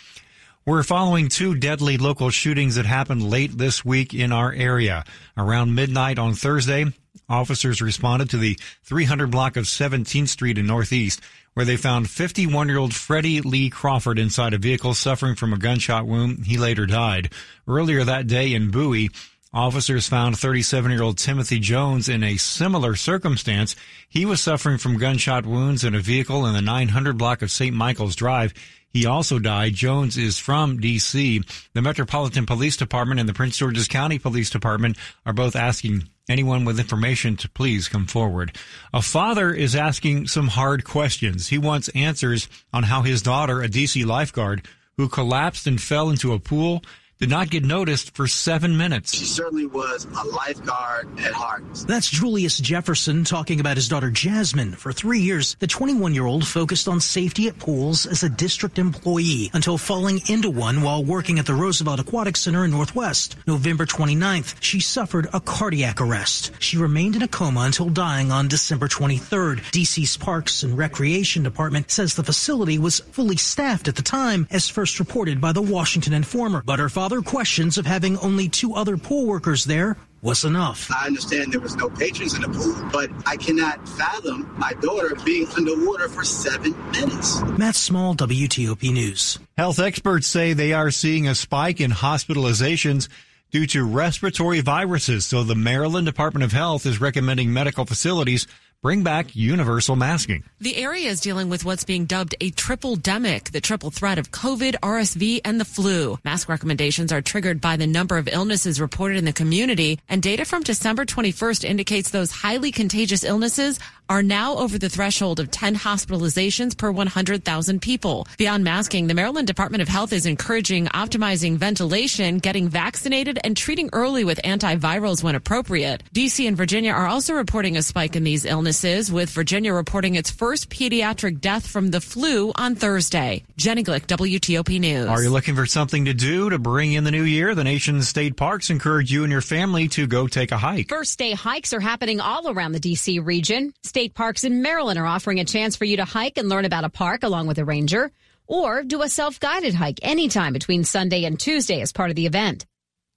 We're 0.64 0.84
following 0.84 1.28
two 1.28 1.56
deadly 1.56 1.98
local 1.98 2.30
shootings 2.30 2.76
that 2.76 2.86
happened 2.86 3.28
late 3.28 3.58
this 3.58 3.84
week 3.84 4.14
in 4.14 4.30
our 4.30 4.52
area. 4.52 5.04
Around 5.36 5.74
midnight 5.74 6.20
on 6.20 6.34
Thursday, 6.34 6.86
officers 7.28 7.82
responded 7.82 8.30
to 8.30 8.36
the 8.36 8.56
300 8.84 9.28
block 9.28 9.56
of 9.56 9.64
17th 9.64 10.28
Street 10.28 10.58
in 10.58 10.66
Northeast, 10.66 11.20
where 11.54 11.66
they 11.66 11.76
found 11.76 12.08
51 12.08 12.68
year 12.68 12.78
old 12.78 12.94
Freddie 12.94 13.40
Lee 13.40 13.70
Crawford 13.70 14.20
inside 14.20 14.54
a 14.54 14.58
vehicle 14.58 14.94
suffering 14.94 15.34
from 15.34 15.52
a 15.52 15.58
gunshot 15.58 16.06
wound. 16.06 16.46
He 16.46 16.58
later 16.58 16.86
died. 16.86 17.32
Earlier 17.66 18.04
that 18.04 18.28
day 18.28 18.54
in 18.54 18.70
Bowie, 18.70 19.10
Officers 19.54 20.08
found 20.08 20.38
37 20.38 20.90
year 20.90 21.02
old 21.02 21.18
Timothy 21.18 21.58
Jones 21.60 22.08
in 22.08 22.22
a 22.22 22.38
similar 22.38 22.96
circumstance. 22.96 23.76
He 24.08 24.24
was 24.24 24.40
suffering 24.40 24.78
from 24.78 24.96
gunshot 24.96 25.44
wounds 25.44 25.84
in 25.84 25.94
a 25.94 26.00
vehicle 26.00 26.46
in 26.46 26.54
the 26.54 26.62
900 26.62 27.18
block 27.18 27.42
of 27.42 27.50
St. 27.50 27.76
Michael's 27.76 28.16
Drive. 28.16 28.54
He 28.88 29.04
also 29.04 29.38
died. 29.38 29.74
Jones 29.74 30.16
is 30.16 30.38
from 30.38 30.78
D.C. 30.80 31.42
The 31.74 31.82
Metropolitan 31.82 32.46
Police 32.46 32.78
Department 32.78 33.20
and 33.20 33.28
the 33.28 33.34
Prince 33.34 33.58
George's 33.58 33.88
County 33.88 34.18
Police 34.18 34.48
Department 34.48 34.96
are 35.26 35.32
both 35.34 35.56
asking 35.56 36.08
anyone 36.28 36.64
with 36.64 36.80
information 36.80 37.36
to 37.36 37.48
please 37.48 37.88
come 37.88 38.06
forward. 38.06 38.56
A 38.94 39.02
father 39.02 39.52
is 39.52 39.76
asking 39.76 40.28
some 40.28 40.48
hard 40.48 40.84
questions. 40.84 41.48
He 41.48 41.58
wants 41.58 41.88
answers 41.90 42.48
on 42.72 42.84
how 42.84 43.02
his 43.02 43.22
daughter, 43.22 43.60
a 43.60 43.68
D.C. 43.68 44.04
lifeguard, 44.04 44.66
who 44.96 45.08
collapsed 45.08 45.66
and 45.66 45.80
fell 45.80 46.10
into 46.10 46.32
a 46.32 46.38
pool, 46.38 46.82
did 47.22 47.30
not 47.30 47.50
get 47.50 47.64
noticed 47.64 48.16
for 48.16 48.26
seven 48.26 48.76
minutes. 48.76 49.14
She 49.14 49.26
certainly 49.26 49.66
was 49.66 50.06
a 50.06 50.26
lifeguard 50.26 51.20
at 51.20 51.32
heart. 51.32 51.62
That's 51.86 52.10
Julius 52.10 52.58
Jefferson 52.58 53.22
talking 53.22 53.60
about 53.60 53.76
his 53.76 53.86
daughter 53.86 54.10
Jasmine. 54.10 54.72
For 54.72 54.92
three 54.92 55.20
years, 55.20 55.54
the 55.60 55.68
21 55.68 56.14
year 56.14 56.26
old 56.26 56.44
focused 56.44 56.88
on 56.88 56.98
safety 56.98 57.46
at 57.46 57.60
pools 57.60 58.06
as 58.06 58.24
a 58.24 58.28
district 58.28 58.76
employee 58.76 59.52
until 59.54 59.78
falling 59.78 60.20
into 60.28 60.50
one 60.50 60.82
while 60.82 61.04
working 61.04 61.38
at 61.38 61.46
the 61.46 61.54
Roosevelt 61.54 62.00
Aquatic 62.00 62.36
Center 62.36 62.64
in 62.64 62.72
Northwest. 62.72 63.36
November 63.46 63.86
29th, 63.86 64.56
she 64.58 64.80
suffered 64.80 65.28
a 65.32 65.38
cardiac 65.38 66.00
arrest. 66.00 66.50
She 66.58 66.76
remained 66.76 67.14
in 67.14 67.22
a 67.22 67.28
coma 67.28 67.60
until 67.60 67.88
dying 67.88 68.32
on 68.32 68.48
December 68.48 68.88
23rd. 68.88 69.58
DC's 69.70 70.16
Parks 70.16 70.64
and 70.64 70.76
Recreation 70.76 71.44
Department 71.44 71.88
says 71.88 72.16
the 72.16 72.24
facility 72.24 72.80
was 72.80 72.98
fully 72.98 73.36
staffed 73.36 73.86
at 73.86 73.94
the 73.94 74.02
time, 74.02 74.48
as 74.50 74.68
first 74.68 74.98
reported 74.98 75.40
by 75.40 75.52
the 75.52 75.62
Washington 75.62 76.14
Informer. 76.14 76.64
But 76.66 76.80
her 76.80 76.88
father 76.88 77.11
other 77.12 77.20
questions 77.20 77.76
of 77.76 77.84
having 77.84 78.16
only 78.20 78.48
two 78.48 78.74
other 78.74 78.96
pool 78.96 79.26
workers 79.26 79.66
there 79.66 79.98
was 80.22 80.44
enough. 80.44 80.90
I 80.90 81.08
understand 81.08 81.52
there 81.52 81.60
was 81.60 81.76
no 81.76 81.90
patrons 81.90 82.32
in 82.32 82.40
the 82.40 82.48
pool, 82.48 82.88
but 82.90 83.10
I 83.26 83.36
cannot 83.36 83.86
fathom 83.86 84.50
my 84.56 84.72
daughter 84.80 85.14
being 85.22 85.46
underwater 85.48 86.08
for 86.08 86.24
seven 86.24 86.74
minutes. 86.90 87.42
Matt 87.58 87.74
Small, 87.74 88.14
WTOP 88.14 88.90
News. 88.90 89.38
Health 89.58 89.78
experts 89.78 90.26
say 90.26 90.54
they 90.54 90.72
are 90.72 90.90
seeing 90.90 91.28
a 91.28 91.34
spike 91.34 91.82
in 91.82 91.90
hospitalizations 91.90 93.10
due 93.50 93.66
to 93.66 93.84
respiratory 93.84 94.60
viruses. 94.60 95.26
So 95.26 95.42
the 95.44 95.54
Maryland 95.54 96.06
Department 96.06 96.44
of 96.44 96.52
Health 96.52 96.86
is 96.86 96.98
recommending 96.98 97.52
medical 97.52 97.84
facilities 97.84 98.46
bring 98.82 99.04
back 99.04 99.36
universal 99.36 99.94
masking. 99.94 100.42
The 100.58 100.76
area 100.76 101.08
is 101.08 101.20
dealing 101.20 101.48
with 101.48 101.64
what's 101.64 101.84
being 101.84 102.04
dubbed 102.04 102.34
a 102.40 102.50
tripledemic, 102.50 103.52
the 103.52 103.60
triple 103.60 103.92
threat 103.92 104.18
of 104.18 104.32
COVID, 104.32 104.74
RSV, 104.80 105.40
and 105.44 105.60
the 105.60 105.64
flu. 105.64 106.18
Mask 106.24 106.48
recommendations 106.48 107.12
are 107.12 107.22
triggered 107.22 107.60
by 107.60 107.76
the 107.76 107.86
number 107.86 108.18
of 108.18 108.26
illnesses 108.26 108.80
reported 108.80 109.18
in 109.18 109.24
the 109.24 109.32
community, 109.32 110.00
and 110.08 110.20
data 110.20 110.44
from 110.44 110.64
December 110.64 111.04
21st 111.04 111.64
indicates 111.64 112.10
those 112.10 112.32
highly 112.32 112.72
contagious 112.72 113.22
illnesses 113.22 113.78
are 114.12 114.22
now 114.22 114.58
over 114.58 114.78
the 114.78 114.90
threshold 114.90 115.40
of 115.40 115.50
10 115.50 115.74
hospitalizations 115.74 116.76
per 116.76 116.90
100,000 116.90 117.80
people. 117.80 118.26
Beyond 118.36 118.62
masking, 118.62 119.06
the 119.06 119.14
Maryland 119.14 119.46
Department 119.46 119.80
of 119.80 119.88
Health 119.88 120.12
is 120.12 120.26
encouraging 120.26 120.84
optimizing 120.88 121.56
ventilation, 121.56 122.36
getting 122.36 122.68
vaccinated, 122.68 123.38
and 123.42 123.56
treating 123.56 123.88
early 123.94 124.22
with 124.24 124.38
antivirals 124.42 125.22
when 125.22 125.34
appropriate. 125.34 126.02
DC 126.14 126.46
and 126.46 126.58
Virginia 126.58 126.92
are 126.92 127.06
also 127.06 127.32
reporting 127.32 127.78
a 127.78 127.82
spike 127.82 128.14
in 128.14 128.22
these 128.22 128.44
illnesses, 128.44 129.10
with 129.10 129.30
Virginia 129.30 129.72
reporting 129.72 130.14
its 130.14 130.30
first 130.30 130.68
pediatric 130.68 131.40
death 131.40 131.66
from 131.66 131.90
the 131.90 132.02
flu 132.02 132.52
on 132.56 132.74
Thursday. 132.74 133.42
Jenny 133.56 133.82
Glick, 133.82 134.06
WTOP 134.08 134.78
News. 134.78 135.08
Are 135.08 135.22
you 135.22 135.30
looking 135.30 135.54
for 135.54 135.64
something 135.64 136.04
to 136.04 136.12
do 136.12 136.50
to 136.50 136.58
bring 136.58 136.92
in 136.92 137.04
the 137.04 137.10
new 137.10 137.22
year? 137.22 137.54
The 137.54 137.64
nation's 137.64 138.08
state 138.08 138.36
parks 138.36 138.68
encourage 138.68 139.10
you 139.10 139.22
and 139.22 139.32
your 139.32 139.40
family 139.40 139.88
to 139.88 140.06
go 140.06 140.26
take 140.26 140.52
a 140.52 140.58
hike. 140.58 140.90
First 140.90 141.18
day 141.18 141.32
hikes 141.32 141.72
are 141.72 141.80
happening 141.80 142.20
all 142.20 142.50
around 142.50 142.72
the 142.72 142.80
DC 142.80 143.24
region. 143.24 143.72
State 143.82 144.01
parks 144.08 144.44
in 144.44 144.62
Maryland 144.62 144.98
are 144.98 145.06
offering 145.06 145.40
a 145.40 145.44
chance 145.44 145.76
for 145.76 145.84
you 145.84 145.96
to 145.96 146.04
hike 146.04 146.38
and 146.38 146.48
learn 146.48 146.64
about 146.64 146.84
a 146.84 146.88
park 146.88 147.22
along 147.22 147.46
with 147.46 147.58
a 147.58 147.64
ranger, 147.64 148.10
or 148.46 148.82
do 148.82 149.02
a 149.02 149.08
self 149.08 149.40
guided 149.40 149.74
hike 149.74 150.00
anytime 150.02 150.52
between 150.52 150.84
Sunday 150.84 151.24
and 151.24 151.38
Tuesday 151.38 151.80
as 151.80 151.92
part 151.92 152.10
of 152.10 152.16
the 152.16 152.26
event. 152.26 152.66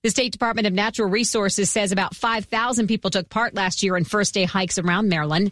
The 0.03 0.11
State 0.11 0.31
Department 0.31 0.67
of 0.67 0.73
Natural 0.73 1.09
Resources 1.09 1.71
says 1.71 1.91
about 1.91 2.15
5,000 2.15 2.87
people 2.87 3.09
took 3.09 3.29
part 3.29 3.55
last 3.55 3.81
year 3.81 3.97
in 3.97 4.03
first 4.03 4.33
day 4.33 4.45
hikes 4.45 4.77
around 4.77 5.09
Maryland. 5.09 5.51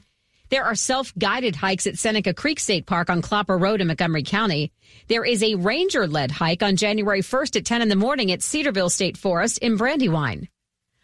There 0.50 0.64
are 0.64 0.76
self-guided 0.76 1.56
hikes 1.56 1.88
at 1.88 1.98
Seneca 1.98 2.34
Creek 2.34 2.60
State 2.60 2.86
Park 2.86 3.10
on 3.10 3.24
Clopper 3.24 3.60
Road 3.60 3.82
in 3.82 3.88
Montgomery 3.88 4.24
County. 4.24 4.72
There 5.08 5.26
is 5.26 5.42
a 5.42 5.56
ranger-led 5.56 6.30
hike 6.30 6.62
on 6.62 6.76
January 6.76 7.22
1st 7.22 7.56
at 7.56 7.66
10 7.66 7.82
in 7.82 7.90
the 7.90 7.96
morning 7.96 8.32
at 8.32 8.44
Cedarville 8.44 8.92
State 8.92 9.18
Forest 9.18 9.58
in 9.58 9.78
Brandywine. 9.78 10.48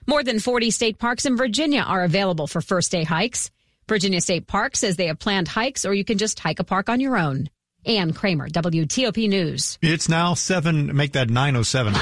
More 0.05 0.23
than 0.23 0.39
40 0.39 0.71
state 0.71 0.99
parks 0.99 1.25
in 1.25 1.37
Virginia 1.37 1.81
are 1.81 2.03
available 2.03 2.47
for 2.47 2.61
first 2.61 2.91
day 2.91 3.03
hikes. 3.03 3.51
Virginia 3.89 4.21
State 4.21 4.45
Park 4.45 4.77
says 4.77 4.95
they 4.95 5.07
have 5.07 5.17
planned 5.17 5.47
hikes 5.47 5.83
or 5.83 5.93
you 5.95 6.05
can 6.05 6.19
just 6.19 6.39
hike 6.39 6.59
a 6.59 6.63
park 6.63 6.89
on 6.89 6.99
your 6.99 7.17
own. 7.17 7.49
Ann 7.85 8.13
Kramer, 8.13 8.47
WTOP 8.47 9.27
News. 9.27 9.79
It's 9.81 10.07
now 10.07 10.35
7, 10.35 10.95
make 10.95 11.13
that 11.13 11.29
907. 11.29 11.95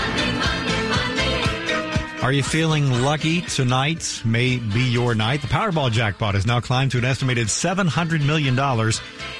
Are 2.22 2.32
you 2.34 2.44
feeling 2.44 2.92
lucky 3.04 3.40
tonight? 3.42 4.22
May 4.26 4.58
be 4.58 4.82
your 4.82 5.16
night. 5.16 5.42
The 5.42 5.48
Powerball 5.48 5.90
jackpot 5.90 6.36
has 6.36 6.46
now 6.46 6.60
climbed 6.60 6.92
to 6.92 6.98
an 6.98 7.06
estimated 7.06 7.48
$700 7.48 8.26
million. 8.26 8.56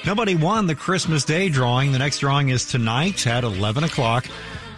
Nobody 0.06 0.36
won 0.36 0.68
the 0.68 0.76
Christmas 0.76 1.26
Day 1.26 1.50
drawing. 1.50 1.92
The 1.92 2.00
next 2.00 2.20
drawing 2.20 2.48
is 2.48 2.64
tonight 2.64 3.28
at 3.28 3.44
11 3.44 3.84
o'clock. 3.84 4.26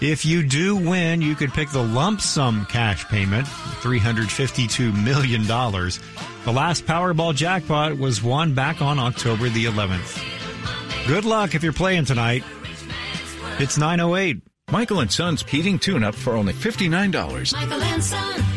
If 0.01 0.25
you 0.25 0.41
do 0.41 0.75
win, 0.75 1.21
you 1.21 1.35
could 1.35 1.53
pick 1.53 1.69
the 1.69 1.83
lump 1.83 2.21
sum 2.21 2.65
cash 2.65 3.05
payment, 3.09 3.45
$352 3.45 5.03
million. 5.03 5.45
The 6.45 6.53
last 6.53 6.85
Powerball 6.85 7.35
jackpot 7.35 7.97
was 7.97 8.23
won 8.23 8.53
back 8.53 8.81
on 8.81 8.97
October 8.97 9.49
the 9.49 9.65
11th. 9.65 11.07
Good 11.07 11.25
luck 11.25 11.53
if 11.53 11.63
you're 11.63 11.73
playing 11.73 12.05
tonight. 12.05 12.43
It's 13.59 13.77
908. 13.77 14.41
Michael 14.71 15.01
and 15.01 15.11
Son's 15.11 15.43
heating 15.43 15.77
tune 15.79 16.03
up 16.03 16.15
for 16.15 16.35
only 16.35 16.53
$59. 16.53 17.53
Michael 17.53 17.81
and 17.81 18.03
Son. 18.03 18.48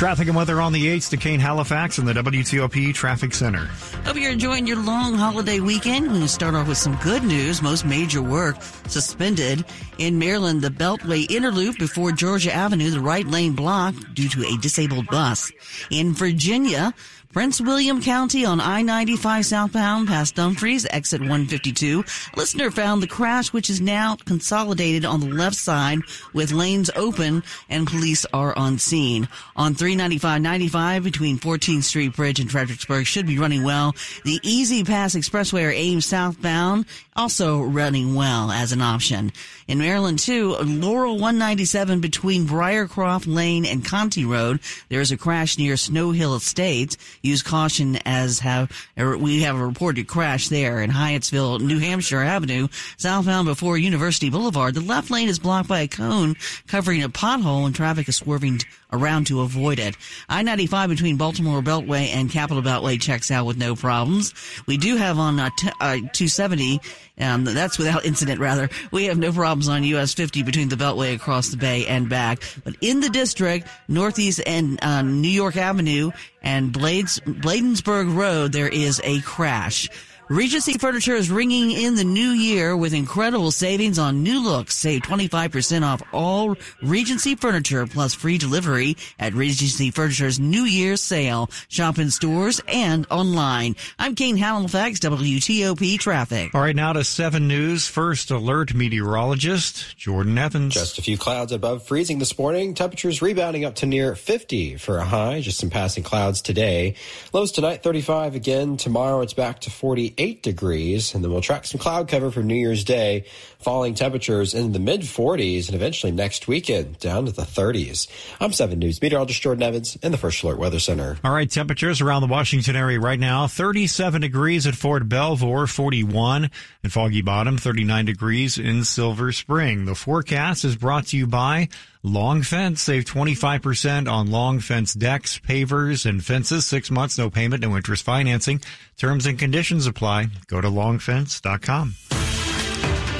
Traffic 0.00 0.28
and 0.28 0.34
weather 0.34 0.62
on 0.62 0.72
the 0.72 0.86
8th 0.96 1.10
to 1.10 1.18
Kane 1.18 1.40
Halifax 1.40 1.98
in 1.98 2.06
the 2.06 2.14
WTOP 2.14 2.94
Traffic 2.94 3.34
Center. 3.34 3.66
Hope 4.06 4.16
you're 4.16 4.32
enjoying 4.32 4.66
your 4.66 4.82
long 4.82 5.12
holiday 5.12 5.60
weekend. 5.60 6.06
We're 6.06 6.12
going 6.12 6.22
to 6.22 6.28
start 6.28 6.54
off 6.54 6.68
with 6.68 6.78
some 6.78 6.96
good 7.02 7.22
news. 7.22 7.60
Most 7.60 7.84
major 7.84 8.22
work 8.22 8.56
suspended. 8.88 9.62
In 9.98 10.18
Maryland, 10.18 10.62
the 10.62 10.70
Beltway 10.70 11.30
Inner 11.30 11.50
Loop 11.50 11.76
before 11.76 12.12
Georgia 12.12 12.50
Avenue, 12.50 12.88
the 12.88 12.98
right 12.98 13.26
lane 13.26 13.52
blocked 13.52 14.14
due 14.14 14.30
to 14.30 14.42
a 14.46 14.56
disabled 14.62 15.06
bus. 15.08 15.52
In 15.90 16.14
Virginia, 16.14 16.94
Prince 17.32 17.60
William 17.60 18.02
County 18.02 18.44
on 18.44 18.60
I-95 18.60 19.44
southbound 19.44 20.08
past 20.08 20.34
Dumfries, 20.34 20.84
exit 20.90 21.20
152. 21.20 22.04
Listener 22.34 22.72
found 22.72 23.00
the 23.00 23.06
crash, 23.06 23.52
which 23.52 23.70
is 23.70 23.80
now 23.80 24.16
consolidated 24.24 25.04
on 25.04 25.20
the 25.20 25.28
left 25.28 25.54
side 25.54 26.00
with 26.32 26.50
lanes 26.50 26.90
open 26.96 27.44
and 27.68 27.86
police 27.86 28.26
are 28.32 28.58
on 28.58 28.78
scene. 28.78 29.28
On 29.54 29.76
395-95 29.76 31.04
between 31.04 31.38
14th 31.38 31.84
Street 31.84 32.16
Bridge 32.16 32.40
and 32.40 32.50
Fredericksburg 32.50 33.06
should 33.06 33.28
be 33.28 33.38
running 33.38 33.62
well. 33.62 33.94
The 34.24 34.40
E-ZPass 34.42 35.14
Expressway 35.14 35.68
or 35.68 35.70
Ames 35.70 36.06
southbound 36.06 36.86
also 37.14 37.62
running 37.62 38.16
well 38.16 38.50
as 38.50 38.72
an 38.72 38.80
option. 38.80 39.30
In 39.70 39.78
Maryland 39.78 40.18
too, 40.18 40.56
Laurel 40.56 41.12
197 41.12 42.00
between 42.00 42.44
Briarcroft 42.44 43.32
Lane 43.32 43.64
and 43.64 43.84
Conti 43.84 44.24
Road, 44.24 44.58
there 44.88 45.00
is 45.00 45.12
a 45.12 45.16
crash 45.16 45.58
near 45.58 45.76
Snow 45.76 46.10
Hill 46.10 46.34
Estates. 46.34 46.96
Use 47.22 47.44
caution 47.44 47.96
as 48.04 48.40
have, 48.40 48.68
we 48.96 49.42
have 49.42 49.54
a 49.54 49.64
reported 49.64 50.08
crash 50.08 50.48
there 50.48 50.82
in 50.82 50.90
Hyattsville, 50.90 51.60
New 51.60 51.78
Hampshire 51.78 52.20
Avenue, 52.20 52.66
southbound 52.96 53.46
before 53.46 53.78
University 53.78 54.28
Boulevard. 54.28 54.74
The 54.74 54.80
left 54.80 55.08
lane 55.08 55.28
is 55.28 55.38
blocked 55.38 55.68
by 55.68 55.82
a 55.82 55.86
cone 55.86 56.34
covering 56.66 57.04
a 57.04 57.08
pothole 57.08 57.64
and 57.64 57.72
traffic 57.72 58.08
is 58.08 58.16
swerving 58.16 58.62
around 58.92 59.26
to 59.28 59.40
avoid 59.40 59.78
it. 59.78 59.96
I-95 60.28 60.88
between 60.88 61.16
Baltimore 61.16 61.62
Beltway 61.62 62.08
and 62.08 62.30
Capital 62.30 62.62
Beltway 62.62 63.00
checks 63.00 63.30
out 63.30 63.46
with 63.46 63.56
no 63.56 63.74
problems. 63.76 64.34
We 64.66 64.76
do 64.76 64.96
have 64.96 65.18
on 65.18 65.38
uh, 65.38 65.50
t- 65.56 65.68
uh, 65.80 65.94
270, 65.94 66.80
um, 67.18 67.44
that's 67.44 67.78
without 67.78 68.04
incident 68.10 68.40
rather. 68.40 68.68
We 68.90 69.04
have 69.06 69.18
no 69.18 69.32
problems 69.60 69.68
on 69.68 69.84
US 69.96 70.14
50 70.14 70.42
between 70.42 70.68
the 70.70 70.76
Beltway 70.76 71.14
across 71.14 71.48
the 71.48 71.56
bay 71.56 71.86
and 71.86 72.08
back. 72.08 72.42
But 72.64 72.76
in 72.80 73.00
the 73.00 73.10
district, 73.10 73.66
Northeast 73.88 74.40
and 74.46 74.82
uh, 74.82 75.02
New 75.02 75.28
York 75.28 75.56
Avenue 75.56 76.12
and 76.42 76.72
Blades, 76.72 77.20
Bladensburg 77.20 78.14
Road, 78.14 78.52
there 78.52 78.68
is 78.68 79.00
a 79.04 79.20
crash. 79.20 79.88
Regency 80.30 80.74
Furniture 80.74 81.16
is 81.16 81.28
ringing 81.28 81.72
in 81.72 81.96
the 81.96 82.04
new 82.04 82.28
year 82.28 82.76
with 82.76 82.94
incredible 82.94 83.50
savings 83.50 83.98
on 83.98 84.22
new 84.22 84.40
looks. 84.44 84.76
Save 84.76 85.02
25% 85.02 85.82
off 85.82 86.04
all 86.12 86.54
Regency 86.80 87.34
Furniture 87.34 87.84
plus 87.84 88.14
free 88.14 88.38
delivery 88.38 88.96
at 89.18 89.34
Regency 89.34 89.90
Furniture's 89.90 90.38
New 90.38 90.62
Year's 90.62 91.00
sale. 91.00 91.50
Shop 91.68 91.98
in 91.98 92.12
stores 92.12 92.60
and 92.68 93.08
online. 93.10 93.74
I'm 93.98 94.14
Kane 94.14 94.36
Halifax, 94.36 95.00
WTOP 95.00 95.98
Traffic. 95.98 96.54
All 96.54 96.60
right, 96.60 96.76
now 96.76 96.92
to 96.92 97.02
7 97.02 97.48
News. 97.48 97.88
First 97.88 98.30
alert 98.30 98.72
meteorologist 98.72 99.96
Jordan 99.96 100.38
Evans. 100.38 100.74
Just 100.74 101.00
a 101.00 101.02
few 101.02 101.18
clouds 101.18 101.50
above 101.50 101.82
freezing 101.82 102.20
this 102.20 102.38
morning. 102.38 102.74
Temperatures 102.74 103.20
rebounding 103.20 103.64
up 103.64 103.74
to 103.74 103.86
near 103.86 104.14
50 104.14 104.76
for 104.76 104.98
a 104.98 105.04
high. 105.04 105.40
Just 105.40 105.58
some 105.58 105.70
passing 105.70 106.04
clouds 106.04 106.40
today. 106.40 106.94
Lows 107.32 107.50
tonight 107.50 107.82
35 107.82 108.36
again. 108.36 108.76
Tomorrow 108.76 109.22
it's 109.22 109.34
back 109.34 109.58
to 109.62 109.72
48 109.72 110.19
degrees, 110.26 111.14
and 111.14 111.24
then 111.24 111.30
we'll 111.30 111.40
track 111.40 111.64
some 111.64 111.80
cloud 111.80 112.08
cover 112.08 112.30
for 112.30 112.42
New 112.42 112.54
Year's 112.54 112.84
Day, 112.84 113.24
falling 113.58 113.94
temperatures 113.94 114.54
in 114.54 114.72
the 114.72 114.78
mid 114.78 115.00
40s, 115.02 115.66
and 115.66 115.74
eventually 115.74 116.12
next 116.12 116.46
weekend 116.46 116.98
down 116.98 117.26
to 117.26 117.32
the 117.32 117.42
30s. 117.42 118.08
I'm 118.40 118.52
7 118.52 118.78
News 118.78 119.00
meteorologist 119.00 119.42
Jordan 119.42 119.62
Evans 119.62 119.96
in 120.02 120.12
the 120.12 120.18
First 120.18 120.42
Alert 120.42 120.58
Weather 120.58 120.78
Center. 120.78 121.18
All 121.24 121.32
right, 121.32 121.50
temperatures 121.50 122.00
around 122.00 122.22
the 122.22 122.28
Washington 122.28 122.76
area 122.76 123.00
right 123.00 123.18
now 123.18 123.46
37 123.46 124.20
degrees 124.20 124.66
at 124.66 124.74
Fort 124.74 125.08
Belvoir, 125.08 125.66
41 125.66 126.50
in 126.84 126.90
Foggy 126.90 127.22
Bottom, 127.22 127.58
39 127.58 128.04
degrees 128.04 128.58
in 128.58 128.84
Silver 128.84 129.32
Spring. 129.32 129.86
The 129.86 129.94
forecast 129.94 130.64
is 130.64 130.76
brought 130.76 131.06
to 131.08 131.16
you 131.16 131.26
by 131.26 131.68
Long 132.02 132.42
Fence. 132.42 132.80
Save 132.80 133.04
25% 133.04 134.10
on 134.10 134.30
long 134.30 134.60
fence 134.60 134.94
decks, 134.94 135.38
pavers, 135.38 136.06
and 136.06 136.24
fences. 136.24 136.66
Six 136.66 136.90
months, 136.90 137.18
no 137.18 137.28
payment, 137.28 137.62
no 137.62 137.76
interest 137.76 138.04
financing. 138.04 138.62
Terms 138.96 139.26
and 139.26 139.38
conditions 139.38 139.86
apply. 139.86 140.28
Go 140.46 140.60
to 140.60 140.68
longfence.com. 140.68 141.94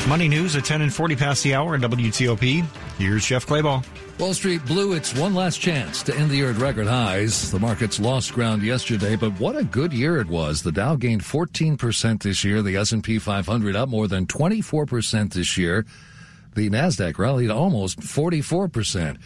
Money 0.08 0.28
news 0.28 0.56
at 0.56 0.64
10 0.64 0.80
and 0.80 0.92
40 0.92 1.14
past 1.14 1.44
the 1.44 1.54
hour 1.54 1.75
at 1.75 1.82
WTOP. 1.82 2.64
Here's 2.99 3.26
Jeff 3.26 3.46
Clabaugh. 3.46 3.84
Wall 4.18 4.34
Street 4.34 4.64
blew 4.66 4.94
its 4.94 5.14
one 5.14 5.34
last 5.34 5.60
chance 5.60 6.02
to 6.02 6.16
end 6.16 6.30
the 6.30 6.37
year 6.37 6.50
at 6.50 6.56
record 6.56 6.87
highs. 6.87 7.50
The 7.50 7.58
markets 7.58 8.00
lost 8.00 8.32
ground 8.32 8.62
yesterday, 8.62 9.14
but 9.14 9.38
what 9.38 9.56
a 9.56 9.64
good 9.64 9.92
year 9.92 10.18
it 10.18 10.26
was. 10.26 10.62
The 10.62 10.72
Dow 10.72 10.96
gained 10.96 11.22
14% 11.22 12.22
this 12.22 12.44
year. 12.44 12.62
The 12.62 12.76
S&P 12.76 13.18
500 13.18 13.76
up 13.76 13.88
more 13.88 14.08
than 14.08 14.26
24% 14.26 15.32
this 15.32 15.56
year. 15.56 15.84
The 16.54 16.69
Nasdaq 16.69 17.19
rallied 17.19 17.50
almost 17.50 18.00
44%. 18.00 19.19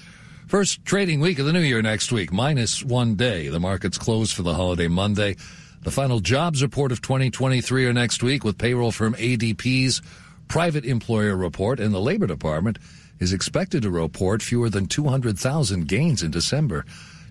First 0.46 0.84
trading 0.84 1.20
week 1.20 1.38
of 1.38 1.46
the 1.46 1.52
new 1.52 1.60
year 1.60 1.80
next 1.80 2.12
week, 2.12 2.32
minus 2.32 2.84
one 2.84 3.14
day. 3.14 3.48
The 3.48 3.60
markets 3.60 3.96
close 3.96 4.30
for 4.30 4.42
the 4.42 4.54
holiday 4.54 4.88
Monday. 4.88 5.36
The 5.82 5.90
final 5.90 6.20
jobs 6.20 6.62
report 6.62 6.92
of 6.92 7.00
2023 7.00 7.86
are 7.86 7.92
next 7.92 8.22
week 8.22 8.44
with 8.44 8.58
payroll 8.58 8.92
firm 8.92 9.14
ADP's 9.14 10.02
private 10.48 10.84
employer 10.84 11.34
report, 11.36 11.80
and 11.80 11.94
the 11.94 12.00
Labor 12.00 12.26
Department 12.26 12.78
is 13.18 13.32
expected 13.32 13.82
to 13.82 13.90
report 13.90 14.42
fewer 14.42 14.68
than 14.68 14.86
200,000 14.86 15.88
gains 15.88 16.22
in 16.22 16.30
December. 16.30 16.84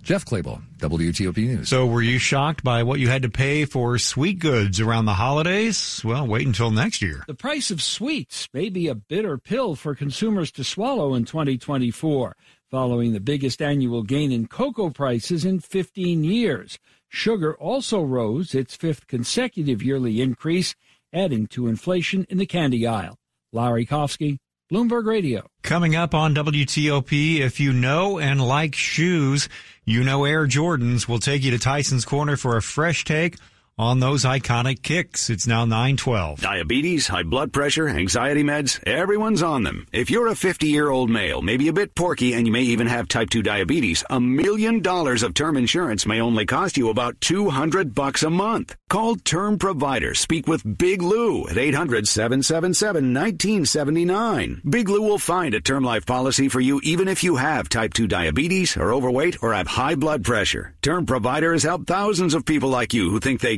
Jeff 0.04 0.26
Clabaugh, 0.26 0.62
WTOP 0.80 1.38
News. 1.38 1.70
So, 1.70 1.88
were 1.88 2.02
you 2.02 2.20
shocked 2.20 2.62
by 2.62 2.84
what 2.84 3.00
you 3.00 3.08
had 3.08 3.22
to 3.22 3.30
pay 3.30 3.64
for 3.64 3.98
sweet 3.98 4.38
goods 4.38 4.82
around 4.82 5.06
the 5.06 5.14
holidays? 5.14 6.02
Well, 6.04 6.28
wait 6.28 6.46
until 6.46 6.72
next 6.72 7.02
year. 7.02 7.24
The 7.26 7.34
price 7.34 7.72
of 7.72 7.82
sweets 7.82 8.50
may 8.54 8.68
be 8.68 8.90
a 8.90 8.96
bitter 8.96 9.38
pill 9.38 9.76
for 9.76 9.96
consumers 9.96 10.52
to 10.54 10.64
swallow 10.66 11.14
in 11.14 11.24
2024, 11.24 12.36
following 12.70 13.14
the 13.14 13.22
biggest 13.22 13.62
annual 13.62 14.04
gain 14.04 14.34
in 14.34 14.48
cocoa 14.48 14.90
prices 14.90 15.46
in 15.46 15.62
15 15.62 16.26
years. 16.26 16.78
Sugar 17.08 17.56
also 17.56 18.02
rose 18.02 18.54
its 18.54 18.76
fifth 18.76 19.08
consecutive 19.08 19.82
yearly 19.82 20.20
increase, 20.20 20.76
adding 21.14 21.48
to 21.48 21.68
inflation 21.68 22.26
in 22.28 22.40
the 22.40 22.46
candy 22.46 22.86
aisle. 22.86 23.18
Larry 23.54 23.86
Kofsky, 23.86 24.40
Bloomberg 24.74 25.06
Radio. 25.06 25.46
Coming 25.62 25.96
up 25.96 26.16
on 26.16 26.34
WTOP, 26.34 27.38
if 27.42 27.60
you 27.60 27.72
know 27.72 28.18
and 28.18 28.44
like 28.44 28.74
shoes, 28.74 29.48
you 29.86 30.04
know 30.04 30.26
Air 30.26 30.48
Jordans 30.48 31.08
will 31.08 31.20
take 31.20 31.44
you 31.44 31.52
to 31.52 31.60
Tyson's 31.60 32.06
Corner 32.06 32.36
for 32.38 32.58
a 32.58 32.62
fresh 32.64 33.06
take 33.06 33.36
on 33.78 34.00
those 34.00 34.24
iconic 34.24 34.84
kicks. 34.84 35.32
It's 35.32 35.48
now 35.48 35.66
912. 35.66 36.42
Diabetes, 36.42 37.08
high 37.08 37.24
blood 37.24 37.52
pressure, 37.52 37.90
anxiety 37.90 38.44
meds, 38.44 38.82
everyone's 38.86 39.42
on 39.42 39.64
them. 39.64 39.88
If 39.92 40.12
you're 40.12 40.28
a 40.28 40.36
50 40.36 40.68
year 40.68 40.90
old 40.90 41.10
male, 41.10 41.42
maybe 41.42 41.68
a 41.68 41.74
bit 41.74 41.96
porky, 41.96 42.34
and 42.34 42.46
you 42.46 42.54
may 42.54 42.62
even 42.62 42.88
have 42.88 43.08
type 43.08 43.32
2 43.32 43.42
diabetes, 43.42 44.04
a 44.10 44.20
million 44.20 44.82
dollars 44.82 45.24
of 45.24 45.34
term 45.34 45.58
insurance 45.58 46.06
may 46.06 46.22
only 46.22 46.46
cost 46.46 46.78
you 46.78 46.90
about 46.90 47.20
200 47.22 47.96
bucks 47.96 48.22
a 48.22 48.30
month. 48.30 48.76
Call 48.90 49.16
Term 49.16 49.58
Provider. 49.58 50.14
Speak 50.14 50.46
with 50.46 50.78
Big 50.78 51.02
Lou 51.02 51.48
at 51.48 51.58
800 51.58 52.08
777 52.08 53.12
1979. 53.12 54.62
Big 54.70 54.88
Lou 54.88 55.02
will 55.02 55.18
find 55.18 55.56
a 55.56 55.62
term 55.62 55.84
life 55.84 56.06
policy 56.06 56.48
for 56.48 56.60
you 56.60 56.80
even 56.84 57.08
if 57.08 57.24
you 57.24 57.38
have 57.38 57.70
type 57.70 57.94
2 57.96 58.06
diabetes, 58.06 58.78
are 58.78 58.94
overweight, 58.94 59.42
or 59.42 59.54
have 59.54 59.66
high 59.66 59.96
blood 59.96 60.24
pressure. 60.24 60.76
Term 60.84 61.08
Provider 61.08 61.54
has 61.54 61.64
helped 61.64 61.88
thousands 61.88 62.36
of 62.36 62.46
people 62.46 62.70
like 62.70 62.94
you 62.94 63.10
who 63.10 63.20
think 63.20 63.42
they 63.42 63.58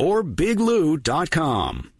or 0.00 0.22
biglou.com. 0.22 1.99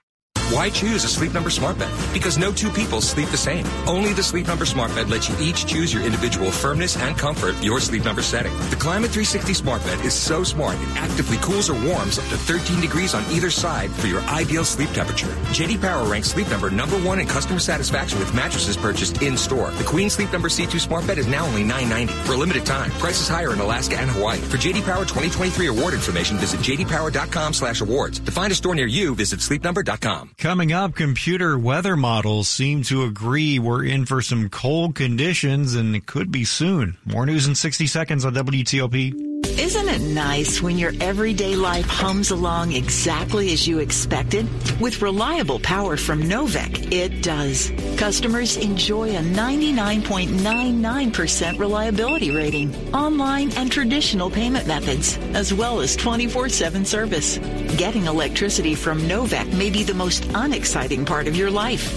Why 0.51 0.69
choose 0.69 1.05
a 1.05 1.07
Sleep 1.07 1.33
Number 1.33 1.49
smart 1.49 1.79
bed? 1.79 1.89
Because 2.11 2.37
no 2.37 2.51
two 2.51 2.69
people 2.69 2.99
sleep 2.99 3.29
the 3.29 3.37
same. 3.37 3.65
Only 3.87 4.11
the 4.11 4.21
Sleep 4.21 4.47
Number 4.47 4.65
smart 4.65 4.93
bed 4.93 5.09
lets 5.09 5.29
you 5.29 5.35
each 5.39 5.65
choose 5.65 5.93
your 5.93 6.03
individual 6.03 6.51
firmness 6.51 6.97
and 6.97 7.17
comfort, 7.17 7.55
your 7.63 7.79
Sleep 7.79 8.03
Number 8.03 8.21
setting. 8.21 8.51
The 8.69 8.75
Climate 8.75 9.11
360 9.11 9.53
smart 9.53 9.81
bed 9.85 10.03
is 10.03 10.13
so 10.13 10.43
smart 10.43 10.75
it 10.75 10.89
actively 10.97 11.37
cools 11.37 11.69
or 11.69 11.81
warms 11.85 12.19
up 12.19 12.25
to 12.25 12.35
13 12.35 12.81
degrees 12.81 13.13
on 13.13 13.23
either 13.31 13.49
side 13.49 13.91
for 13.91 14.07
your 14.07 14.19
ideal 14.23 14.65
sleep 14.65 14.89
temperature. 14.89 15.31
JD 15.55 15.79
Power 15.79 16.03
ranks 16.05 16.27
Sleep 16.31 16.49
Number 16.49 16.69
number 16.69 16.97
one 16.97 17.21
in 17.21 17.27
customer 17.27 17.59
satisfaction 17.59 18.19
with 18.19 18.35
mattresses 18.35 18.75
purchased 18.75 19.21
in 19.21 19.37
store. 19.37 19.71
The 19.71 19.85
Queen 19.85 20.09
Sleep 20.09 20.33
Number 20.33 20.49
C2 20.49 20.81
smart 20.81 21.07
bed 21.07 21.17
is 21.17 21.27
now 21.27 21.45
only 21.45 21.63
$9.90 21.63 22.09
for 22.25 22.33
a 22.33 22.37
limited 22.37 22.65
time. 22.65 22.91
Prices 22.99 23.29
higher 23.29 23.53
in 23.53 23.61
Alaska 23.61 23.97
and 23.97 24.11
Hawaii. 24.11 24.39
For 24.39 24.57
JD 24.57 24.83
Power 24.83 25.05
2023 25.05 25.67
award 25.67 25.93
information, 25.93 26.35
visit 26.39 26.59
jdpower.com/awards. 26.59 28.19
To 28.19 28.31
find 28.31 28.51
a 28.51 28.55
store 28.55 28.75
near 28.75 28.87
you, 28.87 29.15
visit 29.15 29.39
sleepnumber.com. 29.39 30.31
Coming 30.41 30.73
up, 30.73 30.95
computer 30.95 31.55
weather 31.55 31.95
models 31.95 32.49
seem 32.49 32.81
to 32.85 33.03
agree 33.03 33.59
we're 33.59 33.85
in 33.85 34.07
for 34.07 34.23
some 34.23 34.49
cold 34.49 34.95
conditions 34.95 35.75
and 35.75 35.95
it 35.95 36.07
could 36.07 36.31
be 36.31 36.45
soon. 36.45 36.97
More 37.05 37.27
news 37.27 37.45
in 37.45 37.53
60 37.53 37.85
seconds 37.85 38.25
on 38.25 38.33
WTOP. 38.33 39.30
Isn't 39.43 39.89
it 39.89 40.01
nice 40.01 40.61
when 40.61 40.77
your 40.77 40.91
everyday 40.99 41.55
life 41.55 41.85
hums 41.85 42.31
along 42.31 42.73
exactly 42.73 43.53
as 43.53 43.65
you 43.67 43.79
expected? 43.79 44.47
With 44.79 45.01
reliable 45.01 45.59
power 45.59 45.97
from 45.97 46.21
Novec, 46.23 46.91
it 46.91 47.23
does. 47.23 47.71
Customers 47.97 48.57
enjoy 48.57 49.15
a 49.15 49.21
99.99% 49.21 51.59
reliability 51.59 52.31
rating, 52.31 52.73
online 52.93 53.51
and 53.53 53.71
traditional 53.71 54.29
payment 54.29 54.67
methods, 54.67 55.17
as 55.33 55.53
well 55.53 55.79
as 55.81 55.95
24-7 55.97 56.85
service. 56.85 57.37
Getting 57.77 58.05
electricity 58.05 58.75
from 58.75 58.99
Novec 59.01 59.51
may 59.57 59.69
be 59.69 59.83
the 59.83 59.93
most 59.93 60.25
unexciting 60.33 61.05
part 61.05 61.27
of 61.27 61.35
your 61.35 61.51
life. 61.51 61.93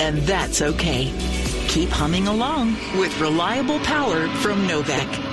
And 0.00 0.18
that's 0.18 0.62
okay. 0.62 1.12
Keep 1.68 1.90
humming 1.90 2.28
along 2.28 2.76
with 2.98 3.18
reliable 3.20 3.78
power 3.80 4.28
from 4.38 4.66
Novec. 4.66 5.31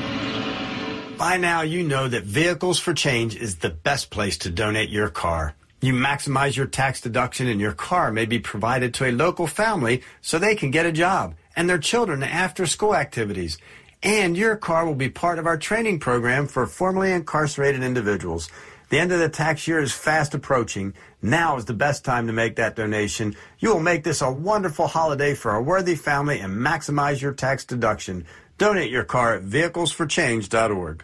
By 1.20 1.36
now, 1.36 1.64
you 1.64 1.84
know 1.84 2.08
that 2.08 2.24
Vehicles 2.24 2.80
for 2.80 2.94
Change 2.94 3.36
is 3.36 3.58
the 3.58 3.70
best 3.70 4.10
place 4.10 4.38
to 4.38 4.50
donate 4.50 4.88
your 4.88 5.10
car. 5.10 5.54
You 5.82 5.92
maximize 5.92 6.56
your 6.56 6.66
tax 6.66 7.02
deduction 7.02 7.48
and 7.48 7.60
your 7.60 7.74
car 7.74 8.10
may 8.10 8.26
be 8.26 8.40
provided 8.40 8.94
to 8.94 9.06
a 9.06 9.12
local 9.12 9.46
family 9.46 10.02
so 10.22 10.40
they 10.40 10.56
can 10.56 10.72
get 10.72 10.86
a 10.86 10.94
job 10.94 11.36
and 11.58 11.70
their 11.70 11.78
children 11.78 12.24
after 12.24 12.66
school 12.66 12.96
activities. 12.96 13.58
And 14.02 14.38
your 14.38 14.56
car 14.56 14.86
will 14.86 14.96
be 14.96 15.10
part 15.10 15.40
of 15.40 15.46
our 15.46 15.58
training 15.58 16.00
program 16.00 16.48
for 16.48 16.66
formerly 16.66 17.12
incarcerated 17.12 17.84
individuals. 17.84 18.50
The 18.88 19.00
end 19.00 19.12
of 19.12 19.20
the 19.20 19.28
tax 19.28 19.68
year 19.68 19.82
is 19.82 19.92
fast 19.92 20.34
approaching. 20.34 20.94
Now 21.22 21.58
is 21.58 21.66
the 21.66 21.74
best 21.74 22.06
time 22.06 22.28
to 22.28 22.34
make 22.34 22.56
that 22.56 22.78
donation. 22.78 23.36
You 23.60 23.74
will 23.74 23.82
make 23.82 24.06
this 24.06 24.22
a 24.22 24.32
wonderful 24.32 24.88
holiday 24.88 25.36
for 25.36 25.54
a 25.54 25.62
worthy 25.62 25.96
family 25.96 26.40
and 26.40 26.56
maximize 26.56 27.20
your 27.20 27.34
tax 27.34 27.66
deduction. 27.66 28.26
Donate 28.58 28.90
your 28.90 29.04
car 29.04 29.36
at 29.36 29.44
vehiclesforchange.org. 29.44 31.04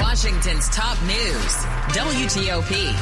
Washington's 0.00 0.68
top 0.68 1.00
news, 1.02 1.56
WTOP. 1.94 2.92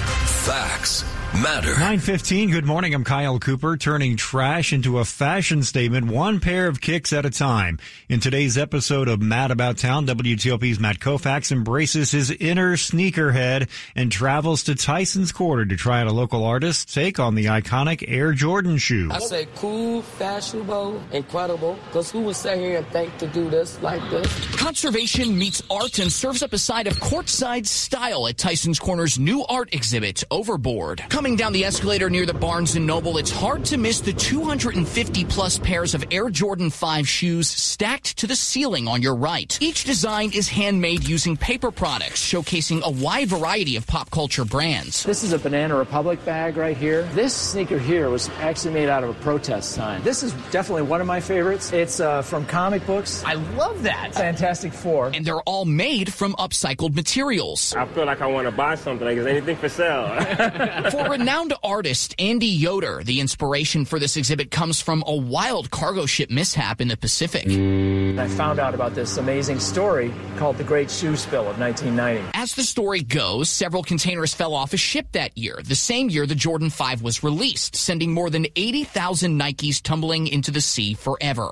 Facts 0.46 1.02
matter. 1.34 1.68
915, 1.68 2.50
good 2.50 2.64
morning. 2.64 2.94
I'm 2.94 3.04
Kyle 3.04 3.38
Cooper, 3.38 3.76
turning 3.76 4.16
trash 4.16 4.72
into 4.72 4.98
a 4.98 5.04
fashion 5.04 5.62
statement, 5.62 6.06
one 6.06 6.40
pair 6.40 6.68
of 6.68 6.80
kicks 6.80 7.12
at 7.12 7.26
a 7.26 7.30
time. 7.30 7.78
In 8.08 8.20
today's 8.20 8.56
episode 8.56 9.08
of 9.08 9.20
Matt 9.20 9.50
About 9.50 9.78
Town, 9.78 10.06
WTOP's 10.06 10.78
Matt 10.78 11.00
Kovacs 11.00 11.52
embraces 11.52 12.10
his 12.10 12.30
inner 12.30 12.76
sneakerhead 12.76 13.68
and 13.94 14.10
travels 14.12 14.62
to 14.64 14.74
Tyson's 14.74 15.32
Corner 15.32 15.64
to 15.64 15.76
try 15.76 16.00
out 16.00 16.06
a 16.06 16.12
local 16.12 16.44
artist's 16.44 16.92
take 16.92 17.18
on 17.18 17.34
the 17.34 17.46
iconic 17.46 18.04
Air 18.06 18.32
Jordan 18.32 18.78
shoe. 18.78 19.10
I 19.12 19.18
say 19.18 19.46
cool, 19.56 20.02
fashionable, 20.02 21.02
incredible, 21.12 21.78
because 21.86 22.10
who 22.10 22.20
would 22.22 22.36
sit 22.36 22.58
here 22.58 22.78
and 22.78 22.86
think 22.88 23.16
to 23.18 23.26
do 23.26 23.50
this 23.50 23.80
like 23.82 24.02
this? 24.10 24.56
Conservation 24.56 25.36
meets 25.36 25.62
art 25.70 25.98
and 25.98 26.12
serves 26.12 26.42
up 26.42 26.52
a 26.52 26.58
side 26.58 26.86
of 26.86 26.94
courtside 27.00 27.66
style 27.66 28.28
at 28.28 28.38
Tyson's 28.38 28.78
Corner's 28.78 29.18
new 29.18 29.44
art 29.44 29.74
exhibit, 29.74 30.22
Overboard. 30.30 31.02
Coming 31.24 31.36
down 31.36 31.54
the 31.54 31.64
escalator 31.64 32.10
near 32.10 32.26
the 32.26 32.34
Barnes 32.34 32.76
& 32.76 32.78
Noble, 32.78 33.16
it's 33.16 33.30
hard 33.30 33.64
to 33.64 33.78
miss 33.78 34.02
the 34.02 34.12
250 34.12 35.24
plus 35.24 35.58
pairs 35.58 35.94
of 35.94 36.04
Air 36.10 36.28
Jordan 36.28 36.68
5 36.68 37.08
shoes 37.08 37.48
stacked 37.48 38.18
to 38.18 38.26
the 38.26 38.36
ceiling 38.36 38.86
on 38.86 39.00
your 39.00 39.14
right. 39.14 39.56
Each 39.58 39.84
design 39.84 40.32
is 40.34 40.50
handmade 40.50 41.08
using 41.08 41.38
paper 41.38 41.70
products, 41.70 42.22
showcasing 42.22 42.82
a 42.82 42.90
wide 42.90 43.28
variety 43.28 43.76
of 43.76 43.86
pop 43.86 44.10
culture 44.10 44.44
brands. 44.44 45.02
This 45.02 45.22
is 45.22 45.32
a 45.32 45.38
Banana 45.38 45.74
Republic 45.76 46.22
bag 46.26 46.58
right 46.58 46.76
here. 46.76 47.04
This 47.14 47.34
sneaker 47.34 47.78
here 47.78 48.10
was 48.10 48.28
actually 48.40 48.74
made 48.74 48.90
out 48.90 49.02
of 49.02 49.08
a 49.08 49.14
protest 49.22 49.70
sign. 49.72 50.02
This 50.02 50.22
is 50.22 50.34
definitely 50.50 50.82
one 50.82 51.00
of 51.00 51.06
my 51.06 51.20
favorites. 51.20 51.72
It's 51.72 52.00
uh, 52.00 52.20
from 52.20 52.44
comic 52.44 52.86
books. 52.86 53.24
I 53.24 53.32
love 53.56 53.82
that. 53.84 54.14
Fantastic 54.14 54.74
Four. 54.74 55.12
And 55.14 55.24
they're 55.24 55.40
all 55.40 55.64
made 55.64 56.12
from 56.12 56.34
upcycled 56.34 56.94
materials. 56.94 57.72
I 57.72 57.86
feel 57.86 58.04
like 58.04 58.20
I 58.20 58.26
want 58.26 58.46
to 58.46 58.52
buy 58.52 58.74
something. 58.74 59.06
Like, 59.06 59.16
is 59.16 59.24
anything 59.24 59.56
for 59.56 59.70
sale? 59.70 60.04
For 60.90 61.13
renowned 61.18 61.54
artist 61.62 62.12
Andy 62.18 62.48
Yoder, 62.48 63.04
the 63.04 63.20
inspiration 63.20 63.84
for 63.84 64.00
this 64.00 64.16
exhibit 64.16 64.50
comes 64.50 64.80
from 64.80 65.04
a 65.06 65.14
wild 65.14 65.70
cargo 65.70 66.06
ship 66.06 66.28
mishap 66.28 66.80
in 66.80 66.88
the 66.88 66.96
Pacific. 66.96 67.46
I 67.46 68.26
found 68.28 68.58
out 68.58 68.74
about 68.74 68.96
this 68.96 69.16
amazing 69.16 69.60
story 69.60 70.12
called 70.38 70.58
The 70.58 70.64
Great 70.64 70.90
Shoe 70.90 71.16
Spill 71.16 71.48
of 71.48 71.58
1990. 71.58 72.30
As 72.34 72.54
the 72.54 72.64
story 72.64 73.02
goes, 73.02 73.48
several 73.48 73.84
containers 73.84 74.34
fell 74.34 74.54
off 74.54 74.72
a 74.72 74.76
ship 74.76 75.06
that 75.12 75.38
year, 75.38 75.60
the 75.62 75.76
same 75.76 76.10
year 76.10 76.26
the 76.26 76.34
Jordan 76.34 76.68
5 76.68 77.02
was 77.02 77.22
released, 77.22 77.76
sending 77.76 78.12
more 78.12 78.28
than 78.28 78.46
80,000 78.56 79.38
Nikes 79.40 79.80
tumbling 79.80 80.26
into 80.26 80.50
the 80.50 80.60
sea 80.60 80.94
forever. 80.94 81.50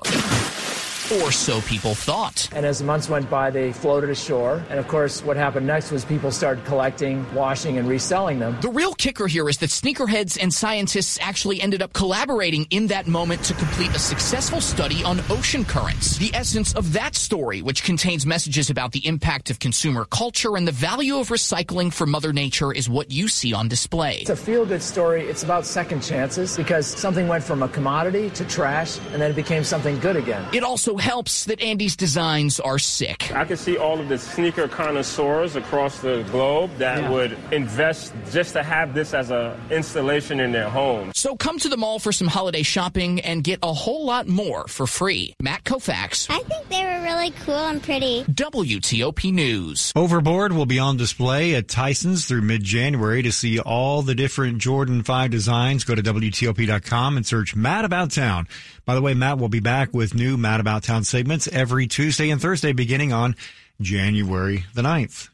Or 1.21 1.31
so 1.31 1.61
people 1.61 1.93
thought. 1.93 2.49
And 2.53 2.65
as 2.65 2.79
the 2.79 2.85
months 2.85 3.07
went 3.07 3.29
by, 3.29 3.51
they 3.51 3.71
floated 3.71 4.09
ashore. 4.09 4.63
And 4.71 4.79
of 4.79 4.87
course, 4.87 5.23
what 5.23 5.37
happened 5.37 5.67
next 5.67 5.91
was 5.91 6.03
people 6.03 6.31
started 6.31 6.65
collecting, 6.65 7.31
washing, 7.35 7.77
and 7.77 7.87
reselling 7.87 8.39
them. 8.39 8.57
The 8.61 8.69
real 8.69 8.95
kicker 8.95 9.27
here 9.27 9.47
is 9.47 9.59
that 9.59 9.69
sneakerheads 9.69 10.41
and 10.41 10.51
scientists 10.51 11.19
actually 11.21 11.61
ended 11.61 11.83
up 11.83 11.93
collaborating 11.93 12.65
in 12.71 12.87
that 12.87 13.05
moment 13.05 13.43
to 13.43 13.53
complete 13.53 13.91
a 13.95 13.99
successful 13.99 14.59
study 14.59 15.03
on 15.03 15.19
ocean 15.29 15.63
currents. 15.65 16.17
The 16.17 16.31
essence 16.33 16.73
of 16.73 16.93
that 16.93 17.13
story, 17.13 17.61
which 17.61 17.83
contains 17.83 18.25
messages 18.25 18.71
about 18.71 18.91
the 18.91 19.05
impact 19.05 19.51
of 19.51 19.59
consumer 19.59 20.05
culture 20.05 20.57
and 20.57 20.67
the 20.67 20.71
value 20.71 21.17
of 21.17 21.29
recycling 21.29 21.93
for 21.93 22.07
Mother 22.07 22.33
Nature, 22.33 22.73
is 22.73 22.89
what 22.89 23.11
you 23.11 23.27
see 23.27 23.53
on 23.53 23.67
display. 23.67 24.17
It's 24.21 24.31
a 24.31 24.35
feel 24.35 24.65
good 24.65 24.81
story. 24.81 25.21
It's 25.21 25.43
about 25.43 25.67
second 25.67 26.01
chances 26.01 26.57
because 26.57 26.87
something 26.87 27.27
went 27.27 27.43
from 27.43 27.61
a 27.61 27.69
commodity 27.69 28.31
to 28.31 28.45
trash 28.45 28.97
and 29.11 29.21
then 29.21 29.29
it 29.29 29.35
became 29.35 29.63
something 29.63 29.99
good 29.99 30.15
again. 30.15 30.43
It 30.53 30.63
also 30.63 30.97
helps 31.03 31.45
that 31.45 31.61
Andy's 31.61 31.95
designs 31.97 32.59
are 32.61 32.79
sick. 32.79 33.31
I 33.35 33.43
can 33.43 33.57
see 33.57 33.77
all 33.77 33.99
of 33.99 34.07
the 34.07 34.17
sneaker 34.17 34.67
connoisseurs 34.69 35.55
across 35.57 35.99
the 35.99 36.23
globe 36.31 36.71
that 36.77 37.01
Yeah. 37.01 37.09
would 37.09 37.37
invest 37.51 38.13
just 38.31 38.53
to 38.53 38.63
have 38.63 38.93
this 38.93 39.13
as 39.13 39.29
a 39.29 39.55
installation 39.69 40.39
in 40.39 40.51
their 40.53 40.69
home. 40.69 41.11
So 41.13 41.35
come 41.35 41.59
to 41.59 41.67
the 41.69 41.75
mall 41.77 41.99
for 41.99 42.11
some 42.13 42.27
holiday 42.27 42.63
shopping 42.63 43.19
and 43.19 43.43
get 43.43 43.59
a 43.61 43.73
whole 43.73 44.05
lot 44.05 44.27
more 44.27 44.65
for 44.69 44.87
free. 44.87 45.33
Matt 45.41 45.65
Kovacs, 45.65 46.27
I 46.29 46.39
think 46.39 46.69
they 46.69 46.83
were 46.83 47.01
really 47.03 47.31
cool 47.45 47.53
and 47.67 47.83
pretty. 47.83 48.23
WTOP 48.33 49.31
News. 49.33 49.91
Overboard 49.95 50.53
will 50.53 50.65
be 50.65 50.79
on 50.79 50.95
display 50.95 51.53
at 51.55 51.67
Tyson's 51.67 52.25
through 52.25 52.41
mid-January 52.43 53.21
to 53.23 53.31
see 53.31 53.59
all 53.59 54.01
the 54.03 54.15
different 54.15 54.59
Jordan 54.59 55.03
5 55.03 55.29
designs. 55.31 55.83
Go 55.83 55.95
to 55.95 56.01
WTOP.com 56.01 57.17
and 57.17 57.25
search 57.25 57.55
Matt 57.55 57.83
About 57.83 58.11
Town. 58.11 58.47
By 58.85 58.95
the 58.95 59.01
way, 59.01 59.13
Matt 59.13 59.37
will 59.37 59.49
be 59.49 59.61
back 59.61 59.93
with 59.93 60.13
new 60.13 60.35
Matt 60.35 60.59
About 60.59 60.83
Town 60.83 61.03
segments 61.03 61.47
every 61.47 61.87
Tuesday 61.87 62.29
and 62.29 62.41
Thursday 62.41 62.73
beginning 62.73 63.13
on 63.13 63.35
January 63.79 64.65
the 64.73 64.81
9th. 64.81 65.29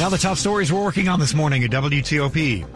Now 0.00 0.08
the 0.08 0.16
top 0.16 0.38
stories 0.38 0.72
we're 0.72 0.82
working 0.82 1.08
on 1.08 1.20
this 1.20 1.34
morning 1.34 1.64
at 1.64 1.70
WTOP. 1.70 2.66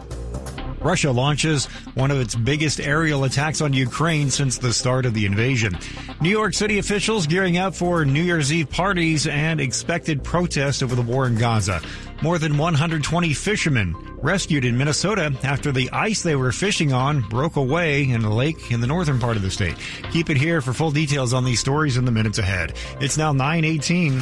Russia 0.85 1.11
launches 1.11 1.65
one 1.95 2.11
of 2.11 2.19
its 2.19 2.35
biggest 2.35 2.79
aerial 2.79 3.23
attacks 3.23 3.59
on 3.59 3.73
Ukraine 3.73 4.29
since 4.29 4.59
the 4.59 4.71
start 4.71 5.07
of 5.07 5.15
the 5.15 5.25
invasion. 5.25 5.75
New 6.21 6.29
York 6.29 6.53
City 6.53 6.77
officials 6.77 7.25
gearing 7.25 7.57
up 7.57 7.73
for 7.73 8.05
New 8.05 8.21
Year's 8.21 8.53
Eve 8.53 8.69
parties 8.69 9.25
and 9.25 9.59
expected 9.59 10.23
protests 10.23 10.83
over 10.83 10.93
the 10.93 11.01
war 11.01 11.25
in 11.25 11.35
Gaza. 11.37 11.81
More 12.21 12.37
than 12.37 12.59
120 12.59 13.33
fishermen 13.33 13.95
rescued 14.21 14.63
in 14.63 14.77
Minnesota 14.77 15.35
after 15.43 15.71
the 15.71 15.89
ice 15.91 16.21
they 16.21 16.35
were 16.35 16.51
fishing 16.51 16.93
on 16.93 17.21
broke 17.29 17.55
away 17.55 18.03
in 18.03 18.23
a 18.23 18.33
lake 18.33 18.71
in 18.71 18.79
the 18.79 18.87
northern 18.87 19.19
part 19.19 19.37
of 19.37 19.41
the 19.41 19.51
state. 19.51 19.75
Keep 20.11 20.29
it 20.29 20.37
here 20.37 20.61
for 20.61 20.71
full 20.71 20.91
details 20.91 21.33
on 21.33 21.43
these 21.43 21.59
stories 21.59 21.97
in 21.97 22.05
the 22.05 22.11
minutes 22.11 22.37
ahead. 22.37 22.73
It's 23.01 23.17
now 23.17 23.33
918. 23.33 24.21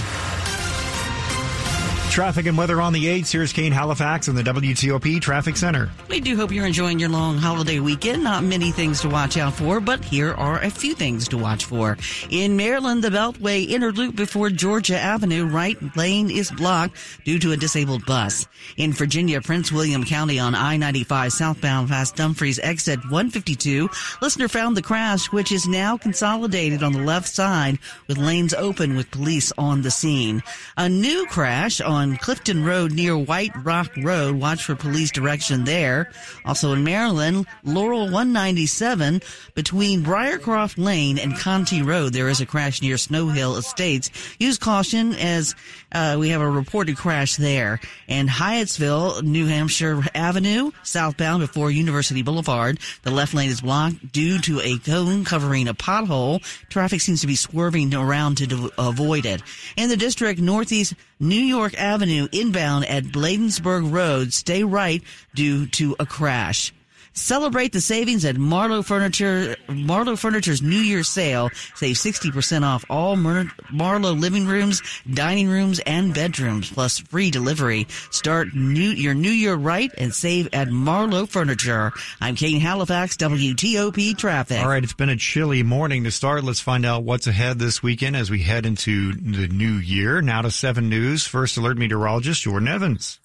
Traffic 2.13 2.45
and 2.45 2.55
weather 2.55 2.79
on 2.79 2.93
the 2.93 3.05
8s. 3.05 3.31
Here's 3.31 3.51
Kane 3.51 3.71
Halifax 3.71 4.27
in 4.27 4.35
the 4.35 4.43
WTOP 4.43 5.19
Traffic 5.19 5.57
Center. 5.57 5.89
We 6.09 6.19
do 6.19 6.35
hope 6.35 6.51
you're 6.51 6.67
enjoying 6.67 6.99
your 6.99 7.09
long 7.09 7.39
holiday 7.39 7.79
weekend. 7.79 8.23
Not 8.23 8.43
many 8.43 8.69
things 8.69 9.01
to 9.01 9.09
watch 9.09 9.35
out 9.35 9.53
for, 9.53 9.79
but 9.79 10.05
here 10.05 10.31
are 10.35 10.61
a 10.61 10.69
few 10.69 10.93
things 10.93 11.27
to 11.29 11.39
watch 11.39 11.65
for. 11.65 11.97
In 12.29 12.55
Maryland, 12.55 13.03
the 13.03 13.09
Beltway 13.09 13.67
inner 13.67 13.91
loop 13.91 14.15
before 14.15 14.51
Georgia 14.51 14.95
Avenue 14.95 15.47
right 15.47 15.75
lane 15.97 16.29
is 16.29 16.51
blocked 16.51 16.97
due 17.25 17.39
to 17.39 17.51
a 17.51 17.57
disabled 17.57 18.05
bus. 18.05 18.47
In 18.77 18.93
Virginia, 18.93 19.41
Prince 19.41 19.71
William 19.71 20.03
County 20.03 20.37
on 20.37 20.53
I-95 20.53 21.31
southbound 21.31 21.89
past 21.89 22.15
Dumfries 22.15 22.59
exit 22.59 22.99
152, 23.05 23.89
listener 24.21 24.47
found 24.47 24.77
the 24.77 24.83
crash, 24.83 25.31
which 25.31 25.51
is 25.51 25.65
now 25.65 25.97
consolidated 25.97 26.83
on 26.83 26.93
the 26.93 27.01
left 27.01 27.27
side 27.27 27.79
with 28.07 28.19
lanes 28.19 28.53
open 28.53 28.95
with 28.95 29.09
police 29.09 29.51
on 29.57 29.81
the 29.81 29.89
scene. 29.89 30.43
A 30.77 30.87
new 30.87 31.25
crash 31.25 31.81
on 31.81 32.02
Clifton 32.17 32.63
Road 32.63 32.91
near 32.91 33.17
White 33.17 33.51
Rock 33.63 33.91
Road. 33.97 34.35
Watch 34.35 34.63
for 34.63 34.75
police 34.75 35.11
direction 35.11 35.63
there. 35.63 36.11
Also 36.45 36.73
in 36.73 36.83
Maryland, 36.83 37.45
Laurel 37.63 38.03
197 38.03 39.21
between 39.55 40.03
Briarcroft 40.03 40.77
Lane 40.77 41.17
and 41.17 41.37
Conti 41.37 41.81
Road. 41.81 42.13
There 42.13 42.29
is 42.29 42.41
a 42.41 42.45
crash 42.45 42.81
near 42.81 42.97
Snow 42.97 43.29
Hill 43.29 43.55
Estates. 43.57 44.09
Use 44.39 44.57
caution 44.57 45.15
as 45.15 45.55
uh, 45.91 46.17
we 46.19 46.29
have 46.29 46.41
a 46.41 46.49
reported 46.49 46.97
crash 46.97 47.35
there. 47.37 47.79
And 48.07 48.27
Hyattsville, 48.29 49.23
New 49.23 49.45
Hampshire 49.47 50.01
Avenue, 50.13 50.71
southbound 50.83 51.41
before 51.41 51.71
University 51.71 52.21
Boulevard. 52.21 52.79
The 53.03 53.11
left 53.11 53.33
lane 53.33 53.49
is 53.49 53.61
blocked 53.61 54.11
due 54.11 54.39
to 54.39 54.59
a 54.61 54.77
cone 54.79 55.23
covering 55.23 55.67
a 55.67 55.73
pothole. 55.73 56.43
Traffic 56.69 57.01
seems 57.01 57.21
to 57.21 57.27
be 57.27 57.35
swerving 57.35 57.93
around 57.93 58.37
to 58.37 58.71
avoid 58.77 59.25
it. 59.25 59.41
In 59.77 59.89
the 59.89 59.97
district, 59.97 60.39
northeast 60.39 60.93
New 61.19 61.35
York 61.35 61.73
Avenue 61.75 61.92
inbound 62.01 62.85
at 62.85 63.11
Bladensburg 63.11 63.91
Road, 63.91 64.33
stay 64.33 64.63
right 64.63 65.03
due 65.35 65.67
to 65.67 65.95
a 65.99 66.05
crash. 66.05 66.73
Celebrate 67.13 67.71
the 67.71 67.81
savings 67.81 68.25
at 68.25 68.35
Marlo 68.37 68.83
Furniture, 68.83 69.55
Marlo 69.67 70.17
Furniture's 70.17 70.61
New 70.61 70.79
Year's 70.79 71.07
sale. 71.07 71.49
Save 71.75 71.95
60% 71.95 72.63
off 72.63 72.83
all 72.89 73.15
Mar- 73.15 73.45
Marlo 73.71 74.19
living 74.19 74.47
rooms, 74.47 74.81
dining 75.11 75.47
rooms, 75.47 75.79
and 75.85 76.13
bedrooms, 76.13 76.71
plus 76.71 76.99
free 76.99 77.29
delivery. 77.29 77.87
Start 78.09 78.55
new, 78.55 78.89
your 78.89 79.13
new 79.13 79.29
year 79.29 79.53
right 79.53 79.91
and 79.97 80.13
save 80.13 80.49
at 80.53 80.69
Marlo 80.69 81.29
Furniture. 81.29 81.91
I'm 82.19 82.35
Kane 82.35 82.59
Halifax, 82.59 83.15
WTOP 83.17 84.17
Traffic. 84.17 84.59
All 84.59 84.69
right, 84.69 84.83
it's 84.83 84.93
been 84.93 85.09
a 85.09 85.15
chilly 85.15 85.61
morning 85.61 86.03
to 86.05 86.11
start. 86.11 86.43
Let's 86.43 86.59
find 86.59 86.85
out 86.85 87.03
what's 87.03 87.27
ahead 87.27 87.59
this 87.59 87.83
weekend 87.83 88.15
as 88.15 88.31
we 88.31 88.39
head 88.39 88.65
into 88.65 89.13
the 89.13 89.47
new 89.47 89.73
year. 89.73 90.21
Now 90.21 90.41
to 90.41 90.49
7 90.51 90.89
News, 90.89 91.27
First 91.27 91.57
Alert 91.57 91.77
Meteorologist 91.77 92.41
Jordan 92.41 92.67
Evans. 92.67 93.19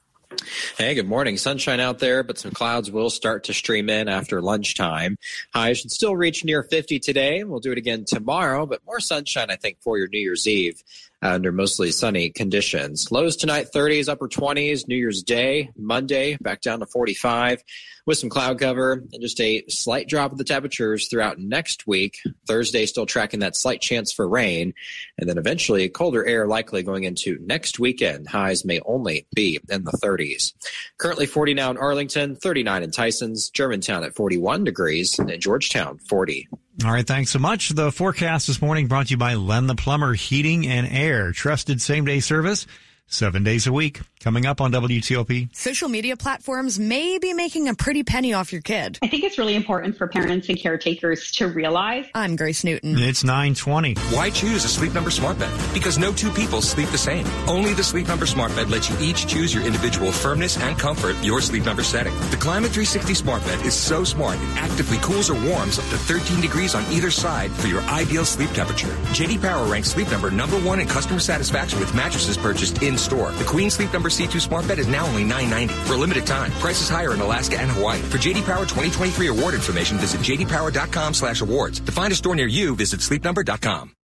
Hey, 0.76 0.94
good 0.94 1.08
morning. 1.08 1.36
Sunshine 1.36 1.80
out 1.80 1.98
there, 1.98 2.22
but 2.22 2.38
some 2.38 2.52
clouds 2.52 2.90
will 2.90 3.10
start 3.10 3.44
to 3.44 3.54
stream 3.54 3.88
in 3.88 4.08
after 4.08 4.40
lunchtime. 4.40 5.16
Highs 5.52 5.80
should 5.80 5.90
still 5.90 6.16
reach 6.16 6.44
near 6.44 6.62
50 6.62 6.98
today. 6.98 7.44
We'll 7.44 7.60
do 7.60 7.72
it 7.72 7.78
again 7.78 8.04
tomorrow, 8.06 8.66
but 8.66 8.84
more 8.86 9.00
sunshine, 9.00 9.50
I 9.50 9.56
think, 9.56 9.78
for 9.80 9.98
your 9.98 10.08
New 10.08 10.20
Year's 10.20 10.46
Eve 10.46 10.82
under 11.22 11.52
mostly 11.52 11.90
sunny 11.90 12.30
conditions. 12.30 13.10
Lows 13.10 13.36
tonight, 13.36 13.68
30s, 13.74 14.08
upper 14.08 14.28
20s. 14.28 14.86
New 14.86 14.96
Year's 14.96 15.22
Day, 15.22 15.70
Monday, 15.76 16.36
back 16.40 16.60
down 16.60 16.80
to 16.80 16.86
45 16.86 17.62
with 18.06 18.18
some 18.18 18.30
cloud 18.30 18.58
cover 18.58 19.04
and 19.12 19.20
just 19.20 19.40
a 19.40 19.64
slight 19.68 20.08
drop 20.08 20.32
of 20.32 20.38
the 20.38 20.44
temperatures 20.44 21.08
throughout 21.08 21.38
next 21.38 21.86
week. 21.86 22.18
Thursday, 22.46 22.86
still 22.86 23.06
tracking 23.06 23.40
that 23.40 23.56
slight 23.56 23.80
chance 23.80 24.12
for 24.12 24.28
rain. 24.28 24.72
And 25.18 25.28
then 25.28 25.38
eventually, 25.38 25.88
colder 25.88 26.24
air 26.24 26.46
likely 26.46 26.82
going 26.82 27.04
into 27.04 27.38
next 27.40 27.78
weekend. 27.78 28.28
Highs 28.28 28.64
may 28.64 28.80
only 28.86 29.26
be 29.34 29.60
in 29.68 29.84
the 29.84 29.92
30s. 29.92 30.54
Currently 30.98 31.26
40 31.26 31.54
now 31.54 31.70
in 31.70 31.76
Arlington, 31.76 32.36
39 32.36 32.82
in 32.82 32.90
Tysons, 32.90 33.52
Germantown 33.52 34.04
at 34.04 34.14
41 34.14 34.64
degrees, 34.64 35.18
and 35.18 35.30
Georgetown 35.38 35.98
40. 35.98 36.48
All 36.84 36.92
right, 36.92 37.04
thanks 37.04 37.32
so 37.32 37.40
much. 37.40 37.70
The 37.70 37.90
forecast 37.90 38.46
this 38.46 38.62
morning 38.62 38.86
brought 38.86 39.08
to 39.08 39.10
you 39.10 39.16
by 39.16 39.34
Len 39.34 39.66
the 39.66 39.74
Plumber 39.74 40.14
Heating 40.14 40.64
and 40.68 40.86
Air. 40.86 41.32
Trusted 41.32 41.82
same 41.82 42.04
day 42.04 42.20
service, 42.20 42.68
seven 43.08 43.42
days 43.42 43.66
a 43.66 43.72
week. 43.72 44.00
Coming 44.20 44.46
up 44.46 44.60
on 44.60 44.72
WTOP. 44.72 45.54
Social 45.54 45.88
media 45.88 46.16
platforms 46.16 46.78
may 46.78 47.18
be 47.18 47.34
making 47.34 47.68
a 47.68 47.74
pretty 47.74 48.02
penny 48.02 48.32
off 48.32 48.52
your 48.52 48.62
kid. 48.62 48.98
I 49.02 49.08
think 49.08 49.24
it's 49.24 49.38
really 49.38 49.54
important 49.54 49.96
for 49.96 50.08
parents 50.08 50.48
and 50.48 50.58
caretakers 50.58 51.30
to 51.32 51.48
realize. 51.48 52.06
I'm 52.14 52.36
Grace 52.36 52.64
Newton. 52.64 52.98
It's 52.98 53.22
920. 53.22 53.94
Why 54.14 54.30
choose 54.30 54.64
a 54.64 54.68
Sleep 54.68 54.92
Number 54.92 55.10
smart 55.10 55.38
bed? 55.38 55.52
Because 55.72 55.98
no 55.98 56.12
two 56.12 56.30
people 56.30 56.60
sleep 56.62 56.88
the 56.90 56.98
same. 56.98 57.26
Only 57.46 57.74
the 57.74 57.84
Sleep 57.84 58.08
Number 58.08 58.26
smart 58.26 58.54
bed 58.56 58.70
lets 58.70 58.90
you 58.90 58.96
each 59.00 59.26
choose 59.26 59.54
your 59.54 59.64
individual 59.64 60.10
firmness 60.10 60.58
and 60.60 60.78
comfort, 60.78 61.16
your 61.22 61.40
Sleep 61.40 61.64
Number 61.64 61.82
setting. 61.82 62.14
The 62.30 62.36
Climate 62.36 62.70
360 62.70 63.14
smart 63.14 63.44
bed 63.44 63.64
is 63.64 63.74
so 63.74 64.04
smart 64.04 64.28
it 64.36 64.56
actively 64.56 64.98
cools 64.98 65.30
or 65.30 65.34
warms 65.34 65.78
up 65.78 65.84
to 65.86 65.96
13 65.96 66.40
degrees 66.40 66.74
on 66.74 66.84
either 66.92 67.10
side 67.10 67.50
for 67.52 67.68
your 67.68 67.82
ideal 67.82 68.24
sleep 68.24 68.50
temperature. 68.50 68.94
JD 69.14 69.40
Power 69.40 69.66
ranks 69.66 69.90
Sleep 69.90 70.10
Number 70.10 70.30
number 70.30 70.56
one 70.58 70.80
in 70.80 70.88
customer 70.88 71.20
satisfaction 71.20 71.78
with 71.80 71.94
mattresses 71.94 72.36
purchased 72.36 72.82
in 72.82 72.98
store. 72.98 73.32
The 73.32 73.44
Queen 73.44 73.70
Sleep 73.70 73.92
Number 73.92 74.07
C2 74.08 74.40
smart 74.40 74.66
bed 74.66 74.78
is 74.78 74.88
now 74.88 75.06
only 75.06 75.24
990 75.24 75.74
for 75.84 75.94
a 75.94 75.96
limited 75.96 76.26
time. 76.26 76.50
Prices 76.52 76.88
higher 76.88 77.14
in 77.14 77.20
Alaska 77.20 77.60
and 77.60 77.70
Hawaii. 77.70 78.00
For 78.00 78.18
JD 78.18 78.44
Power 78.44 78.66
2023 78.66 79.28
award 79.28 79.54
information, 79.54 79.98
visit 79.98 80.20
jdpower.com 80.20 81.14
slash 81.14 81.40
awards. 81.40 81.80
To 81.80 81.92
find 81.92 82.12
a 82.12 82.16
store 82.16 82.34
near 82.34 82.46
you, 82.48 82.74
visit 82.76 83.00
sleepnumber.com. 83.00 83.97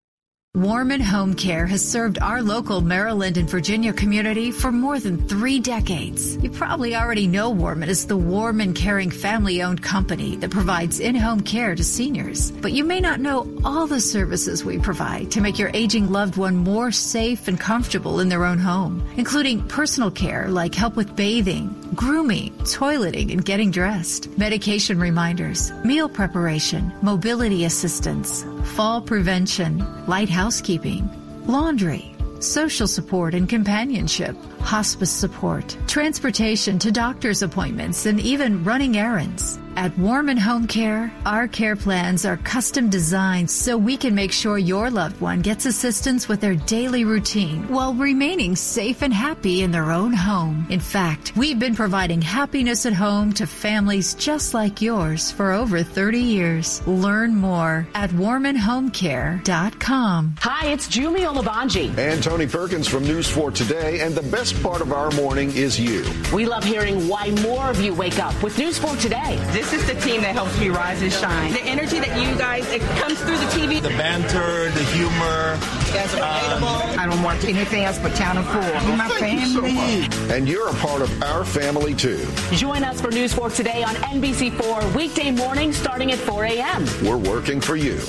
Warman 0.56 1.00
Home 1.00 1.34
Care 1.34 1.66
has 1.66 1.84
served 1.84 2.20
our 2.20 2.40
local 2.40 2.80
Maryland 2.80 3.38
and 3.38 3.50
Virginia 3.50 3.92
community 3.92 4.52
for 4.52 4.70
more 4.70 5.00
than 5.00 5.26
three 5.26 5.58
decades. 5.58 6.36
You 6.36 6.48
probably 6.48 6.94
already 6.94 7.26
know 7.26 7.50
Warman 7.50 7.88
is 7.88 8.06
the 8.06 8.16
warm 8.16 8.60
and 8.60 8.72
caring 8.72 9.10
family 9.10 9.64
owned 9.64 9.82
company 9.82 10.36
that 10.36 10.52
provides 10.52 11.00
in 11.00 11.16
home 11.16 11.40
care 11.40 11.74
to 11.74 11.82
seniors. 11.82 12.52
But 12.52 12.70
you 12.70 12.84
may 12.84 13.00
not 13.00 13.18
know 13.18 13.52
all 13.64 13.88
the 13.88 14.00
services 14.00 14.64
we 14.64 14.78
provide 14.78 15.32
to 15.32 15.40
make 15.40 15.58
your 15.58 15.72
aging 15.74 16.12
loved 16.12 16.36
one 16.36 16.54
more 16.54 16.92
safe 16.92 17.48
and 17.48 17.58
comfortable 17.58 18.20
in 18.20 18.28
their 18.28 18.44
own 18.44 18.58
home, 18.58 19.02
including 19.16 19.66
personal 19.66 20.12
care 20.12 20.46
like 20.48 20.72
help 20.72 20.94
with 20.94 21.16
bathing, 21.16 21.74
grooming, 21.96 22.52
toileting, 22.58 23.32
and 23.32 23.44
getting 23.44 23.72
dressed, 23.72 24.28
medication 24.38 25.00
reminders, 25.00 25.72
meal 25.84 26.08
preparation, 26.08 26.92
mobility 27.02 27.64
assistance, 27.64 28.44
fall 28.64 29.00
prevention, 29.00 29.84
light 30.06 30.28
housekeeping, 30.28 31.08
laundry, 31.46 32.14
social 32.40 32.86
support 32.86 33.34
and 33.34 33.48
companionship, 33.48 34.36
hospice 34.60 35.10
support, 35.10 35.76
transportation 35.86 36.78
to 36.78 36.90
doctor's 36.90 37.42
appointments, 37.42 38.06
and 38.06 38.20
even 38.20 38.64
running 38.64 38.96
errands. 38.96 39.58
At 39.76 39.98
Warman 39.98 40.36
Home 40.36 40.68
Care, 40.68 41.12
our 41.26 41.48
care 41.48 41.74
plans 41.74 42.24
are 42.24 42.36
custom 42.36 42.90
designed 42.90 43.50
so 43.50 43.76
we 43.76 43.96
can 43.96 44.14
make 44.14 44.30
sure 44.30 44.56
your 44.56 44.88
loved 44.88 45.20
one 45.20 45.42
gets 45.42 45.66
assistance 45.66 46.28
with 46.28 46.40
their 46.40 46.54
daily 46.54 47.04
routine 47.04 47.66
while 47.68 47.92
remaining 47.92 48.54
safe 48.54 49.02
and 49.02 49.12
happy 49.12 49.62
in 49.62 49.72
their 49.72 49.90
own 49.90 50.12
home. 50.12 50.64
In 50.70 50.78
fact, 50.78 51.36
we've 51.36 51.58
been 51.58 51.74
providing 51.74 52.22
happiness 52.22 52.86
at 52.86 52.92
home 52.92 53.32
to 53.32 53.48
families 53.48 54.14
just 54.14 54.54
like 54.54 54.80
yours 54.80 55.32
for 55.32 55.50
over 55.50 55.82
30 55.82 56.20
years. 56.20 56.86
Learn 56.86 57.34
more 57.34 57.88
at 57.96 58.10
warmanhomecare.com. 58.10 60.36
Hi, 60.38 60.68
it's 60.68 60.86
Julie 60.86 61.22
Olabanji. 61.22 61.98
And 61.98 62.22
Tony 62.22 62.46
Perkins 62.46 62.86
from 62.86 63.02
News 63.02 63.28
4 63.28 63.50
Today. 63.50 63.98
And 64.00 64.14
the 64.14 64.22
best 64.22 64.62
part 64.62 64.80
of 64.80 64.92
our 64.92 65.10
morning 65.12 65.50
is 65.56 65.80
you. 65.80 66.04
We 66.32 66.46
love 66.46 66.62
hearing 66.62 67.08
why 67.08 67.30
more 67.42 67.70
of 67.70 67.80
you 67.80 67.92
wake 67.92 68.20
up 68.20 68.40
with 68.40 68.56
News 68.56 68.78
4 68.78 68.94
Today. 68.96 69.40
This 69.50 69.63
is 69.72 69.86
the 69.86 69.94
team 70.00 70.20
that 70.22 70.34
helps 70.34 70.58
me 70.58 70.68
rise 70.68 71.00
and 71.02 71.12
shine. 71.12 71.52
The 71.52 71.62
energy 71.62 71.98
that 72.00 72.20
you 72.20 72.36
guys, 72.36 72.68
it 72.70 72.80
comes 72.98 73.20
through 73.20 73.38
the 73.38 73.46
TV. 73.46 73.80
The 73.80 73.88
banter, 73.90 74.70
the 74.70 74.84
humor. 74.92 75.58
You 75.94 76.00
relatable. 76.00 76.92
Um, 76.92 76.98
I 76.98 77.06
don't 77.08 77.22
want 77.22 77.44
anything 77.44 77.84
else 77.84 77.98
but 77.98 78.14
Channel 78.14 78.42
4. 78.42 78.62
You're 78.62 78.96
my 78.96 79.08
family. 79.08 79.70
You 79.70 80.10
so 80.10 80.34
and 80.34 80.48
you're 80.48 80.68
a 80.68 80.74
part 80.74 81.02
of 81.02 81.22
our 81.22 81.44
family, 81.44 81.94
too. 81.94 82.26
Join 82.52 82.84
us 82.84 83.00
for 83.00 83.10
News 83.10 83.32
4 83.32 83.50
Today 83.50 83.82
on 83.82 83.94
NBC4 83.94 84.94
weekday 84.94 85.30
morning 85.30 85.72
starting 85.72 86.12
at 86.12 86.18
4 86.18 86.44
a.m. 86.44 86.84
We're 87.02 87.16
working 87.16 87.60
for 87.60 87.76
you. 87.76 88.00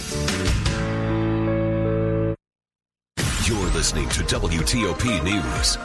You're 3.45 3.69
listening 3.73 4.09
to 4.09 4.23
WTOP 4.23 5.23
News. 5.23 5.77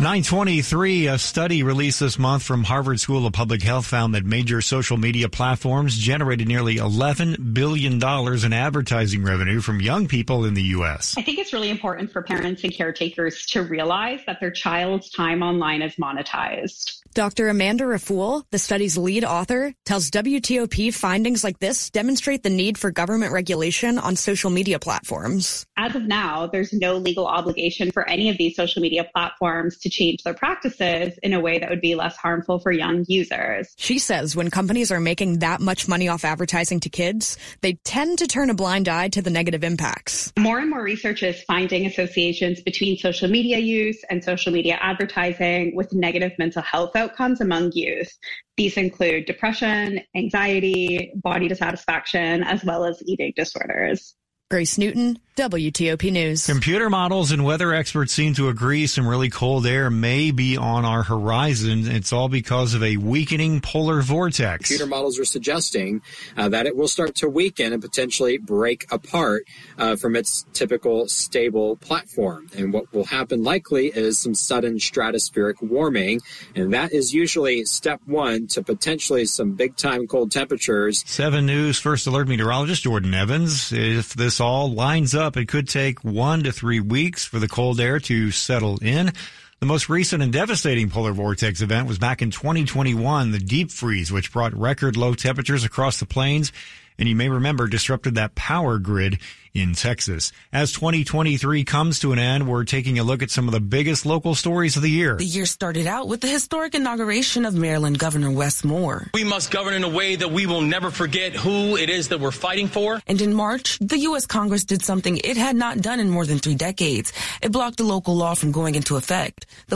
923, 0.00 1.08
a 1.08 1.18
study 1.18 1.64
released 1.64 1.98
this 1.98 2.20
month 2.20 2.44
from 2.44 2.62
Harvard 2.62 3.00
School 3.00 3.26
of 3.26 3.32
Public 3.32 3.64
Health 3.64 3.84
found 3.84 4.14
that 4.14 4.24
major 4.24 4.60
social 4.60 4.96
media 4.96 5.28
platforms 5.28 5.98
generated 5.98 6.46
nearly 6.46 6.76
$11 6.76 7.52
billion 7.52 7.94
in 7.94 8.52
advertising 8.52 9.24
revenue 9.24 9.60
from 9.60 9.80
young 9.80 10.06
people 10.06 10.44
in 10.44 10.54
the 10.54 10.62
U.S. 10.62 11.16
I 11.18 11.22
think 11.22 11.40
it's 11.40 11.52
really 11.52 11.68
important 11.68 12.12
for 12.12 12.22
parents 12.22 12.62
and 12.62 12.72
caretakers 12.72 13.44
to 13.46 13.64
realize 13.64 14.20
that 14.28 14.38
their 14.38 14.52
child's 14.52 15.10
time 15.10 15.42
online 15.42 15.82
is 15.82 15.96
monetized. 15.96 17.02
Dr. 17.18 17.48
Amanda 17.48 17.84
Raffoul, 17.84 18.44
the 18.52 18.60
study's 18.60 18.96
lead 18.96 19.24
author, 19.24 19.74
tells 19.84 20.08
WTOP 20.08 20.94
findings 20.94 21.42
like 21.42 21.58
this 21.58 21.90
demonstrate 21.90 22.44
the 22.44 22.48
need 22.48 22.78
for 22.78 22.92
government 22.92 23.32
regulation 23.32 23.98
on 23.98 24.14
social 24.14 24.50
media 24.50 24.78
platforms. 24.78 25.66
As 25.76 25.96
of 25.96 26.04
now, 26.04 26.46
there's 26.46 26.72
no 26.72 26.94
legal 26.94 27.26
obligation 27.26 27.90
for 27.90 28.08
any 28.08 28.28
of 28.28 28.38
these 28.38 28.54
social 28.54 28.80
media 28.80 29.04
platforms 29.12 29.78
to 29.78 29.90
change 29.90 30.22
their 30.22 30.32
practices 30.32 31.18
in 31.24 31.32
a 31.32 31.40
way 31.40 31.58
that 31.58 31.68
would 31.68 31.80
be 31.80 31.96
less 31.96 32.16
harmful 32.16 32.60
for 32.60 32.70
young 32.70 33.04
users. 33.08 33.74
She 33.76 33.98
says 33.98 34.36
when 34.36 34.48
companies 34.48 34.92
are 34.92 35.00
making 35.00 35.40
that 35.40 35.60
much 35.60 35.88
money 35.88 36.06
off 36.06 36.24
advertising 36.24 36.78
to 36.80 36.88
kids, 36.88 37.36
they 37.62 37.80
tend 37.82 38.18
to 38.18 38.28
turn 38.28 38.48
a 38.48 38.54
blind 38.54 38.88
eye 38.88 39.08
to 39.08 39.22
the 39.22 39.30
negative 39.30 39.64
impacts. 39.64 40.32
More 40.38 40.60
and 40.60 40.70
more 40.70 40.84
research 40.84 41.24
is 41.24 41.42
finding 41.42 41.84
associations 41.84 42.60
between 42.60 42.96
social 42.96 43.28
media 43.28 43.58
use 43.58 44.04
and 44.08 44.22
social 44.22 44.52
media 44.52 44.78
advertising 44.80 45.74
with 45.74 45.92
negative 45.92 46.30
mental 46.38 46.62
health 46.62 46.94
outcomes 46.94 47.07
among 47.40 47.72
youth. 47.72 48.10
These 48.56 48.76
include 48.76 49.26
depression, 49.26 50.00
anxiety, 50.16 51.12
body 51.16 51.48
dissatisfaction, 51.48 52.42
as 52.42 52.64
well 52.64 52.84
as 52.84 53.02
eating 53.06 53.32
disorders. 53.36 54.14
Grace 54.50 54.78
Newton, 54.78 55.18
WTOP 55.36 56.10
News. 56.10 56.46
Computer 56.46 56.88
models 56.88 57.32
and 57.32 57.44
weather 57.44 57.74
experts 57.74 58.14
seem 58.14 58.32
to 58.34 58.48
agree 58.48 58.86
some 58.86 59.06
really 59.06 59.28
cold 59.28 59.66
air 59.66 59.90
may 59.90 60.30
be 60.30 60.56
on 60.56 60.86
our 60.86 61.02
horizon. 61.02 61.86
It's 61.86 62.14
all 62.14 62.30
because 62.30 62.72
of 62.72 62.82
a 62.82 62.96
weakening 62.96 63.60
polar 63.60 64.00
vortex. 64.00 64.68
Computer 64.68 64.86
models 64.86 65.18
are 65.18 65.26
suggesting 65.26 66.00
uh, 66.36 66.48
that 66.48 66.66
it 66.66 66.74
will 66.74 66.88
start 66.88 67.14
to 67.16 67.28
weaken 67.28 67.74
and 67.74 67.82
potentially 67.82 68.38
break 68.38 68.90
apart 68.90 69.44
uh, 69.76 69.96
from 69.96 70.16
its 70.16 70.46
typical 70.54 71.08
stable 71.08 71.76
platform. 71.76 72.48
And 72.56 72.72
what 72.72 72.90
will 72.94 73.04
happen 73.04 73.44
likely 73.44 73.88
is 73.88 74.18
some 74.18 74.34
sudden 74.34 74.78
stratospheric 74.78 75.62
warming. 75.62 76.22
And 76.56 76.72
that 76.72 76.94
is 76.94 77.12
usually 77.12 77.66
step 77.66 78.00
one 78.06 78.46
to 78.48 78.62
potentially 78.62 79.26
some 79.26 79.52
big 79.52 79.76
time 79.76 80.06
cold 80.06 80.32
temperatures. 80.32 81.04
7 81.06 81.44
News 81.44 81.78
First 81.78 82.06
Alert 82.06 82.28
Meteorologist 82.28 82.84
Jordan 82.84 83.12
Evans. 83.12 83.72
If 83.72 84.14
this 84.14 84.37
all 84.40 84.72
lines 84.72 85.14
up, 85.14 85.36
it 85.36 85.48
could 85.48 85.68
take 85.68 86.04
one 86.04 86.42
to 86.44 86.52
three 86.52 86.80
weeks 86.80 87.24
for 87.24 87.38
the 87.38 87.48
cold 87.48 87.80
air 87.80 87.98
to 88.00 88.30
settle 88.30 88.78
in. 88.82 89.12
The 89.60 89.66
most 89.66 89.88
recent 89.88 90.22
and 90.22 90.32
devastating 90.32 90.88
polar 90.88 91.12
vortex 91.12 91.60
event 91.62 91.88
was 91.88 91.98
back 91.98 92.22
in 92.22 92.30
2021, 92.30 93.32
the 93.32 93.38
deep 93.38 93.70
freeze, 93.70 94.12
which 94.12 94.32
brought 94.32 94.54
record 94.54 94.96
low 94.96 95.14
temperatures 95.14 95.64
across 95.64 95.98
the 95.98 96.06
plains. 96.06 96.52
And 96.98 97.08
you 97.08 97.14
may 97.14 97.28
remember 97.28 97.68
disrupted 97.68 98.16
that 98.16 98.34
power 98.34 98.78
grid 98.78 99.18
in 99.54 99.74
Texas. 99.74 100.32
As 100.52 100.72
2023 100.72 101.64
comes 101.64 102.00
to 102.00 102.12
an 102.12 102.18
end, 102.18 102.48
we're 102.48 102.64
taking 102.64 102.98
a 102.98 103.02
look 103.02 103.22
at 103.22 103.30
some 103.30 103.48
of 103.48 103.52
the 103.52 103.60
biggest 103.60 104.06
local 104.06 104.34
stories 104.34 104.76
of 104.76 104.82
the 104.82 104.90
year. 104.90 105.16
The 105.16 105.24
year 105.24 105.46
started 105.46 105.86
out 105.86 106.08
with 106.08 106.20
the 106.20 106.28
historic 106.28 106.74
inauguration 106.74 107.44
of 107.44 107.54
Maryland 107.54 107.98
Governor 107.98 108.30
Wes 108.30 108.64
Moore. 108.64 109.08
We 109.14 109.24
must 109.24 109.50
govern 109.50 109.74
in 109.74 109.84
a 109.84 109.88
way 109.88 110.16
that 110.16 110.30
we 110.30 110.46
will 110.46 110.60
never 110.60 110.90
forget 110.90 111.34
who 111.34 111.76
it 111.76 111.90
is 111.90 112.08
that 112.08 112.20
we're 112.20 112.30
fighting 112.30 112.68
for. 112.68 113.00
And 113.06 113.20
in 113.20 113.34
March, 113.34 113.78
the 113.80 113.98
U.S. 113.98 114.26
Congress 114.26 114.64
did 114.64 114.82
something 114.82 115.18
it 115.18 115.36
had 115.36 115.56
not 115.56 115.78
done 115.80 116.00
in 116.00 116.10
more 116.10 116.26
than 116.26 116.38
three 116.38 116.54
decades. 116.54 117.12
It 117.42 117.52
blocked 117.52 117.80
a 117.80 117.84
local 117.84 118.16
law 118.16 118.34
from 118.34 118.52
going 118.52 118.74
into 118.74 118.96
effect. 118.96 119.46
The 119.48 119.64